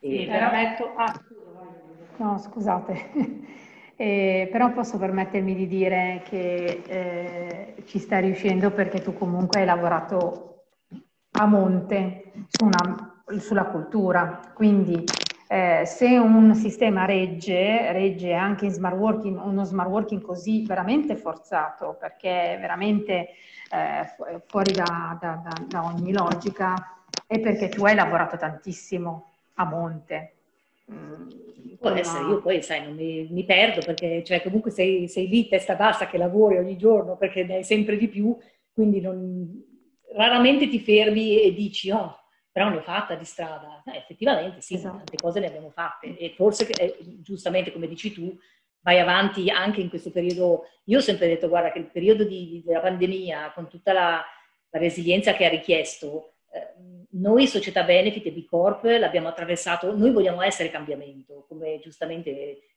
[0.00, 0.26] E...
[0.26, 0.94] Permetto...
[0.96, 1.24] Ah,
[2.16, 3.10] no, scusate.
[3.96, 9.66] eh, però posso permettermi di dire che eh, ci stai riuscendo perché tu comunque hai
[9.66, 10.64] lavorato
[11.32, 15.04] a monte su una, sulla cultura, quindi
[15.52, 21.16] eh, se un sistema regge, regge anche in smart working, uno smart working così veramente
[21.16, 23.30] forzato, perché è veramente
[23.72, 29.64] eh, fuori da, da, da, da, ogni logica, è perché tu hai lavorato tantissimo a
[29.64, 30.34] monte.
[30.92, 31.28] Mm,
[31.80, 35.48] Può essere, io poi sai, non mi, mi perdo perché cioè, comunque sei, sei, lì
[35.48, 38.36] testa bassa che lavori ogni giorno perché ne hai sempre di più,
[38.72, 39.64] quindi non,
[40.14, 42.19] raramente ti fermi e dici oh,
[42.52, 43.82] però ne ho fatta di strada.
[43.86, 44.96] Eh, effettivamente sì, esatto.
[44.96, 48.36] tante cose ne abbiamo fatte e forse eh, giustamente come dici tu
[48.80, 50.64] vai avanti anche in questo periodo.
[50.84, 54.24] Io ho sempre detto guarda che il periodo di, della pandemia con tutta la,
[54.70, 56.74] la resilienza che ha richiesto Eh,
[57.12, 62.30] noi, società benefit e B Corp, l'abbiamo attraversato, noi vogliamo essere cambiamento, come giustamente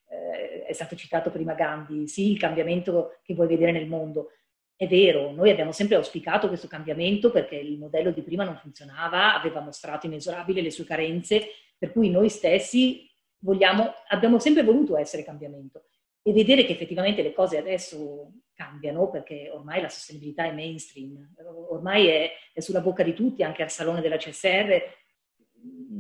[0.08, 4.30] eh, è stato citato prima Gandhi, sì, il cambiamento che vuoi vedere nel mondo.
[4.76, 9.40] È vero, noi abbiamo sempre auspicato questo cambiamento perché il modello di prima non funzionava,
[9.40, 11.48] aveva mostrato inesorabile le sue carenze,
[11.78, 13.10] per cui noi stessi
[13.40, 15.84] vogliamo, abbiamo sempre voluto essere cambiamento
[16.24, 21.34] e vedere che effettivamente le cose adesso cambiano perché ormai la sostenibilità è mainstream,
[21.70, 24.82] ormai è, è sulla bocca di tutti, anche al salone della CSR.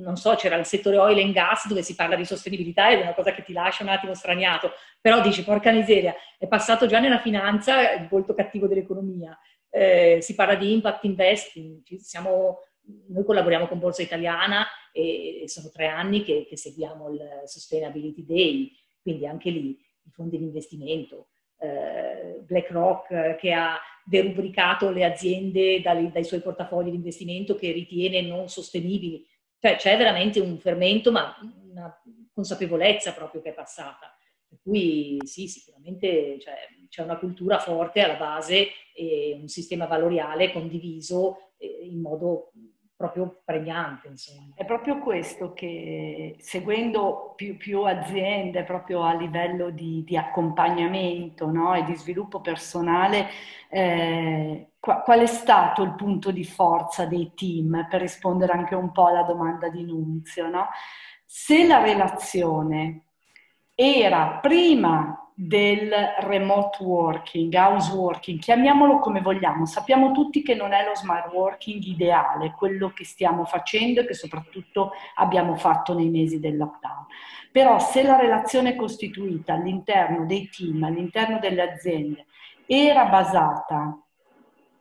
[0.03, 3.01] Non so, c'era il settore oil and gas dove si parla di sostenibilità ed è
[3.01, 6.99] una cosa che ti lascia un attimo straniato, però dici porca miseria, è passato già
[6.99, 9.37] nella finanza il volto cattivo dell'economia,
[9.69, 12.59] eh, si parla di impact investing, siamo,
[13.07, 18.71] noi collaboriamo con Borsa Italiana e, sono tre anni che, che seguiamo il Sustainability Day,
[19.01, 26.11] quindi anche lì i fondi di investimento, eh, BlackRock che ha derubricato le aziende dai,
[26.11, 29.25] dai, suoi portafogli di investimento che ritiene non sostenibili.
[29.63, 31.37] Cioè c'è veramente un fermento, ma
[31.71, 31.97] una
[32.33, 34.13] consapevolezza proprio che è passata.
[34.45, 36.53] Per cui sì, sicuramente cioè,
[36.89, 42.51] c'è una cultura forte alla base e un sistema valoriale condiviso eh, in modo
[42.95, 44.07] proprio pregnante.
[44.07, 44.53] Insomma.
[44.55, 51.73] È proprio questo che seguendo più, più aziende proprio a livello di, di accompagnamento no?
[51.75, 53.27] e di sviluppo personale,
[53.69, 59.07] eh, qual è stato il punto di forza dei team per rispondere anche un po'
[59.07, 60.49] alla domanda di Nunzio?
[60.49, 60.67] No?
[61.25, 63.05] Se la relazione
[63.75, 70.85] era prima del remote working, house working, chiamiamolo come vogliamo, sappiamo tutti che non è
[70.85, 76.39] lo smart working ideale, quello che stiamo facendo e che soprattutto abbiamo fatto nei mesi
[76.39, 77.05] del lockdown.
[77.51, 82.25] Però se la relazione costituita all'interno dei team, all'interno delle aziende,
[82.65, 83.97] era basata,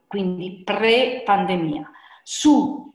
[0.07, 1.89] quindi pre-pandemia,
[2.21, 2.92] su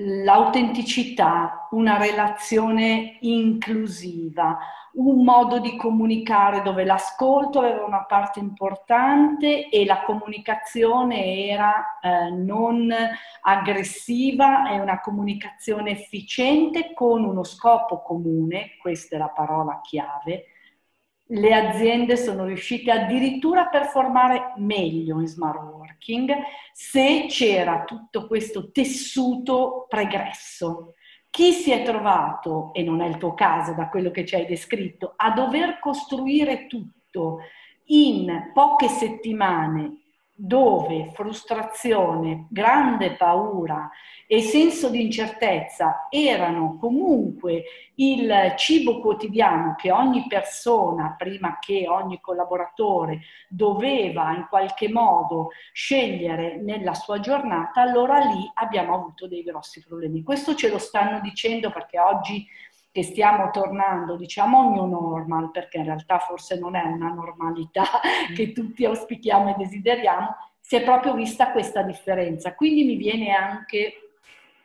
[0.00, 4.58] l'autenticità, una relazione inclusiva,
[4.92, 12.30] un modo di comunicare dove l'ascolto aveva una parte importante e la comunicazione era eh,
[12.30, 12.92] non
[13.42, 20.46] aggressiva e una comunicazione efficiente con uno scopo comune, questa è la parola chiave,
[21.30, 26.32] le aziende sono riuscite addirittura a performare meglio in smart working
[26.72, 30.94] se c'era tutto questo tessuto pregresso.
[31.30, 34.46] Chi si è trovato, e non è il tuo caso da quello che ci hai
[34.46, 37.40] descritto, a dover costruire tutto
[37.90, 40.07] in poche settimane
[40.40, 43.90] dove frustrazione, grande paura
[44.24, 47.64] e senso di incertezza erano comunque
[47.96, 56.56] il cibo quotidiano che ogni persona, prima che ogni collaboratore, doveva in qualche modo scegliere
[56.62, 60.22] nella sua giornata, allora lì abbiamo avuto dei grossi problemi.
[60.22, 62.46] Questo ce lo stanno dicendo perché oggi
[62.98, 67.84] che stiamo tornando, diciamo, new normal, perché in realtà forse non è una normalità
[68.34, 72.56] che tutti auspichiamo e desideriamo, si è proprio vista questa differenza.
[72.56, 74.02] Quindi mi viene anche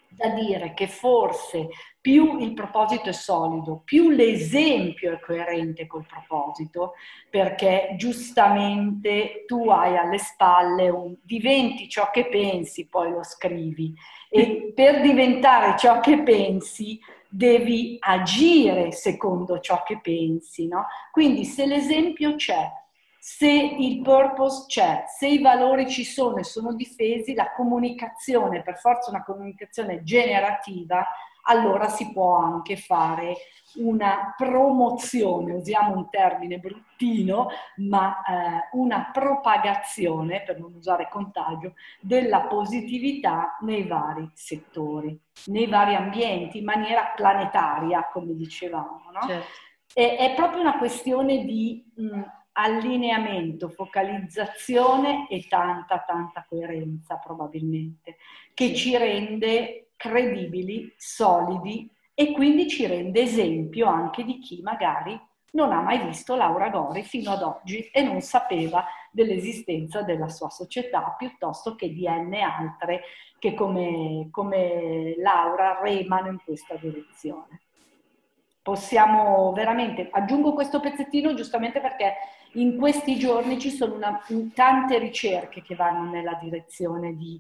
[0.10, 1.70] da dire che forse
[2.02, 6.94] più il proposito è solido, più l'esempio è coerente col proposito,
[7.30, 13.94] perché giustamente tu hai alle spalle un diventi ciò che pensi, poi lo scrivi.
[14.28, 17.00] E per diventare ciò che pensi
[17.36, 20.86] devi agire secondo ciò che pensi, no?
[21.12, 22.72] Quindi se l'esempio c'è,
[23.18, 28.78] se il purpose c'è, se i valori ci sono e sono difesi, la comunicazione, per
[28.78, 31.08] forza una comunicazione generativa,
[31.44, 33.36] allora si può anche fare
[33.76, 37.48] una promozione, usiamo un termine bruttino,
[37.78, 45.96] ma eh, una propagazione, per non usare contagio, della positività nei vari settori, nei vari
[45.96, 49.02] ambienti, in maniera planetaria, come dicevamo.
[49.12, 49.28] No?
[49.28, 49.48] Certo.
[49.94, 52.22] È, è, proprio una questione di mh,
[52.54, 58.18] allineamento, focalizzazione e tanta, tanta coerenza probabilmente,
[58.54, 65.18] che ci rende credibili, solidi e quindi ci rende esempio anche di chi magari
[65.52, 70.50] non ha mai visto Laura Gori fino ad oggi e non sapeva dell'esistenza della sua
[70.50, 73.04] società piuttosto che di N altre
[73.40, 77.62] che come, come Laura remano in questa direzione.
[78.62, 82.16] Possiamo veramente, aggiungo questo pezzettino giustamente perché
[82.54, 84.22] in questi giorni ci sono una,
[84.54, 87.40] tante ricerche che vanno nella direzione di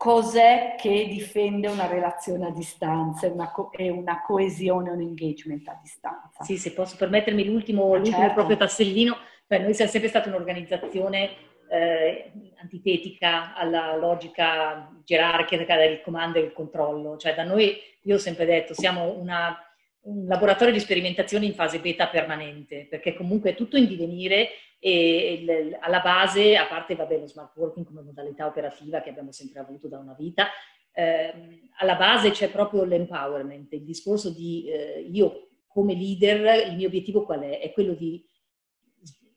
[0.00, 5.68] cos'è che difende una relazione a distanza e una, co- e una coesione, un engagement
[5.68, 6.42] a distanza.
[6.42, 8.32] Sì, se posso permettermi l'ultimo, l'ultimo certo.
[8.32, 9.14] proprio tassellino,
[9.46, 11.28] cioè noi siamo sempre stata un'organizzazione
[11.68, 12.32] eh,
[12.62, 17.18] antitetica alla logica gerarchica del comando e del controllo.
[17.18, 19.54] Cioè da noi, io ho sempre detto, siamo una,
[20.04, 24.48] un laboratorio di sperimentazione in fase beta permanente, perché comunque è tutto in divenire
[24.82, 29.60] e alla base, a parte vabbè, lo smart working come modalità operativa che abbiamo sempre
[29.60, 30.48] avuto da una vita,
[30.92, 36.88] eh, alla base c'è proprio l'empowerment, il discorso di eh, io come leader, il mio
[36.88, 37.60] obiettivo qual è?
[37.60, 38.24] È quello di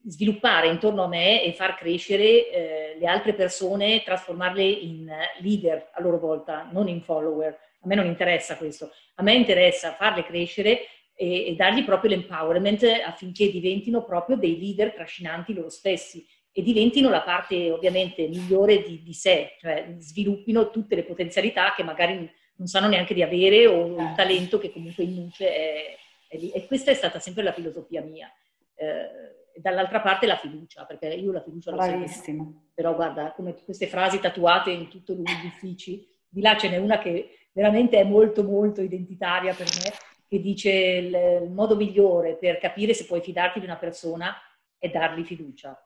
[0.06, 5.12] sviluppare intorno a me e far crescere eh, le altre persone, trasformarle in
[5.42, 7.58] leader a loro volta, non in follower.
[7.82, 10.80] A me non interessa questo, a me interessa farle crescere
[11.24, 17.10] e, e dargli proprio l'empowerment affinché diventino proprio dei leader trascinanti loro stessi e diventino
[17.10, 22.68] la parte ovviamente migliore di, di sé, cioè sviluppino tutte le potenzialità che magari non
[22.68, 24.16] sanno neanche di avere o il certo.
[24.16, 25.96] talento che comunque in luce è,
[26.28, 26.52] è lì.
[26.52, 28.32] E questa è stata sempre la filosofia mia.
[28.76, 32.24] Eh, dall'altra parte la fiducia, perché io la fiducia l'ho Bravissima.
[32.24, 32.62] sempre.
[32.74, 37.00] Però guarda, come queste frasi tatuate in tutto gli uffici, di là ce n'è una
[37.00, 39.92] che veramente è molto molto identitaria per me,
[40.34, 44.36] che dice il, modo migliore per capire se puoi fidarti di una persona
[44.80, 45.80] è dargli fiducia.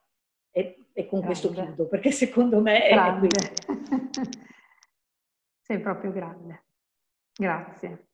[0.52, 1.26] E, e con grande.
[1.26, 3.28] questo chiudo, perché secondo me è, grande.
[5.60, 6.64] Sei proprio grande.
[7.34, 8.07] Grazie.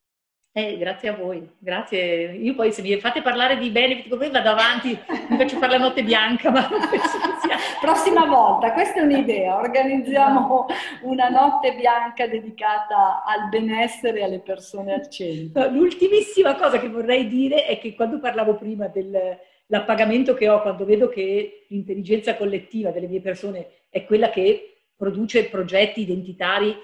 [0.55, 2.33] Eh, grazie a voi, grazie.
[2.33, 4.89] Io poi se mi fate parlare di benefit come vado avanti,
[5.29, 7.57] mi faccio fare la notte bianca, ma non penso che sia...
[7.81, 10.67] Prossima volta, questa è un'idea, organizziamo
[11.01, 15.71] una notte bianca dedicata al benessere e alle persone al centro.
[15.71, 21.09] L'ultimissima cosa che vorrei dire è che quando parlavo prima dell'appagamento che ho quando vedo
[21.09, 26.77] che l'intelligenza collettiva delle mie persone è quella che produce progetti identitari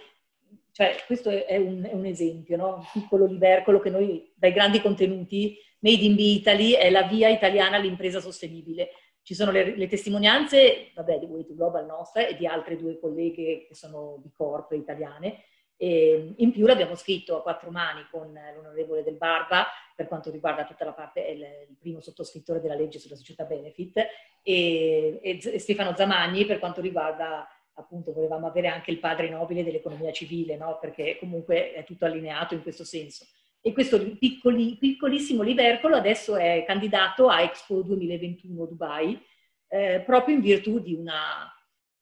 [0.79, 2.75] cioè, questo è un, è un esempio, no?
[2.75, 7.75] un piccolo libercolo che noi, dai grandi contenuti, Made in Italy è la via italiana
[7.75, 8.91] all'impresa sostenibile.
[9.21, 12.97] Ci sono le, le testimonianze, vabbè, di Way to Global nostra e di altre due
[12.97, 15.43] colleghe che sono di corpo italiane.
[15.75, 20.63] E in più l'abbiamo scritto a quattro mani con l'onorevole Del Barba per quanto riguarda
[20.63, 21.45] tutta la parte, è il,
[21.77, 23.97] primo sottoscrittore della legge sulla società benefit,
[24.41, 27.45] e, e Stefano Zamagni per quanto riguarda
[27.79, 30.77] appunto volevamo avere anche il padre nobile dell'economia civile, no?
[30.79, 33.25] perché comunque è tutto allineato in questo senso.
[33.61, 39.21] E questo piccoli, piccolissimo libercolo adesso è candidato a Expo 2021 Dubai,
[39.67, 41.51] eh, proprio in virtù di una,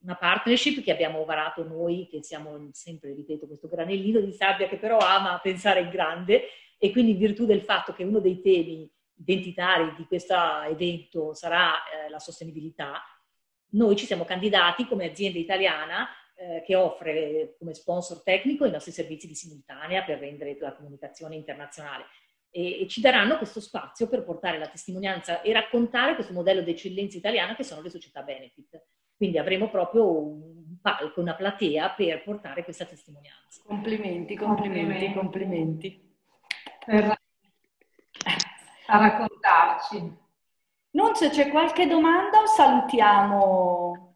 [0.02, 4.76] una, partnership che abbiamo varato noi, che siamo sempre, ripeto, questo granellino di sabbia che
[4.76, 6.44] però ama pensare in grande
[6.78, 11.74] e quindi in virtù del fatto che uno dei temi identitari di questo evento sarà
[11.74, 13.02] eh, la sostenibilità,
[13.70, 18.92] noi ci siamo candidati come azienda italiana eh, che offre come sponsor tecnico i nostri
[18.92, 22.04] servizi di simultanea per rendere la comunicazione internazionale
[22.50, 26.70] e, e, ci daranno questo spazio per portare la testimonianza e raccontare questo modello di
[26.70, 28.82] eccellenza italiana che sono le società benefit.
[29.16, 33.62] Quindi avremo proprio un palco, una platea per portare questa testimonianza.
[33.66, 36.16] Complimenti, complimenti, complimenti.
[36.86, 37.16] Per
[38.90, 40.26] a raccontarci.
[40.98, 44.14] Non se c'è qualche domanda o salutiamo?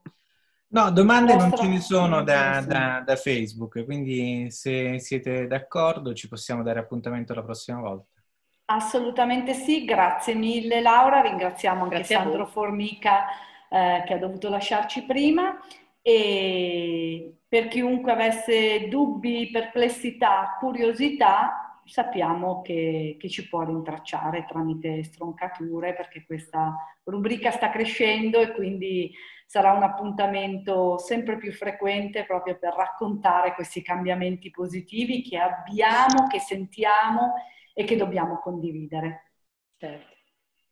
[0.67, 6.27] No, domande non ce ne sono da, da, da, Facebook, quindi se siete d'accordo ci
[6.27, 8.21] possiamo dare appuntamento la prossima volta.
[8.65, 13.27] Assolutamente sì, grazie mille Laura, ringraziamo anche grazie Sandro Formica
[13.69, 15.57] eh, che ha dovuto lasciarci prima
[16.01, 25.95] e per chiunque avesse dubbi, perplessità, curiosità, sappiamo che, che, ci può rintracciare tramite stroncature
[25.95, 29.13] perché questa rubrica sta crescendo e quindi
[29.47, 36.39] sarà un appuntamento sempre più frequente proprio per raccontare questi cambiamenti positivi che abbiamo, che
[36.39, 37.35] sentiamo
[37.75, 39.33] e che dobbiamo condividere.
[39.77, 40.11] Certo.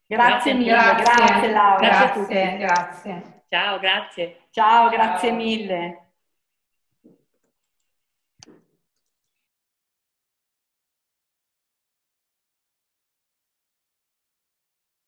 [0.06, 1.88] Grazie, grazie mille, grazie, grazie Laura.
[1.88, 3.44] Grazie, grazie.
[3.48, 4.36] Ciao, grazie.
[4.50, 5.36] Ciao, grazie Ciao.
[5.36, 6.09] mille.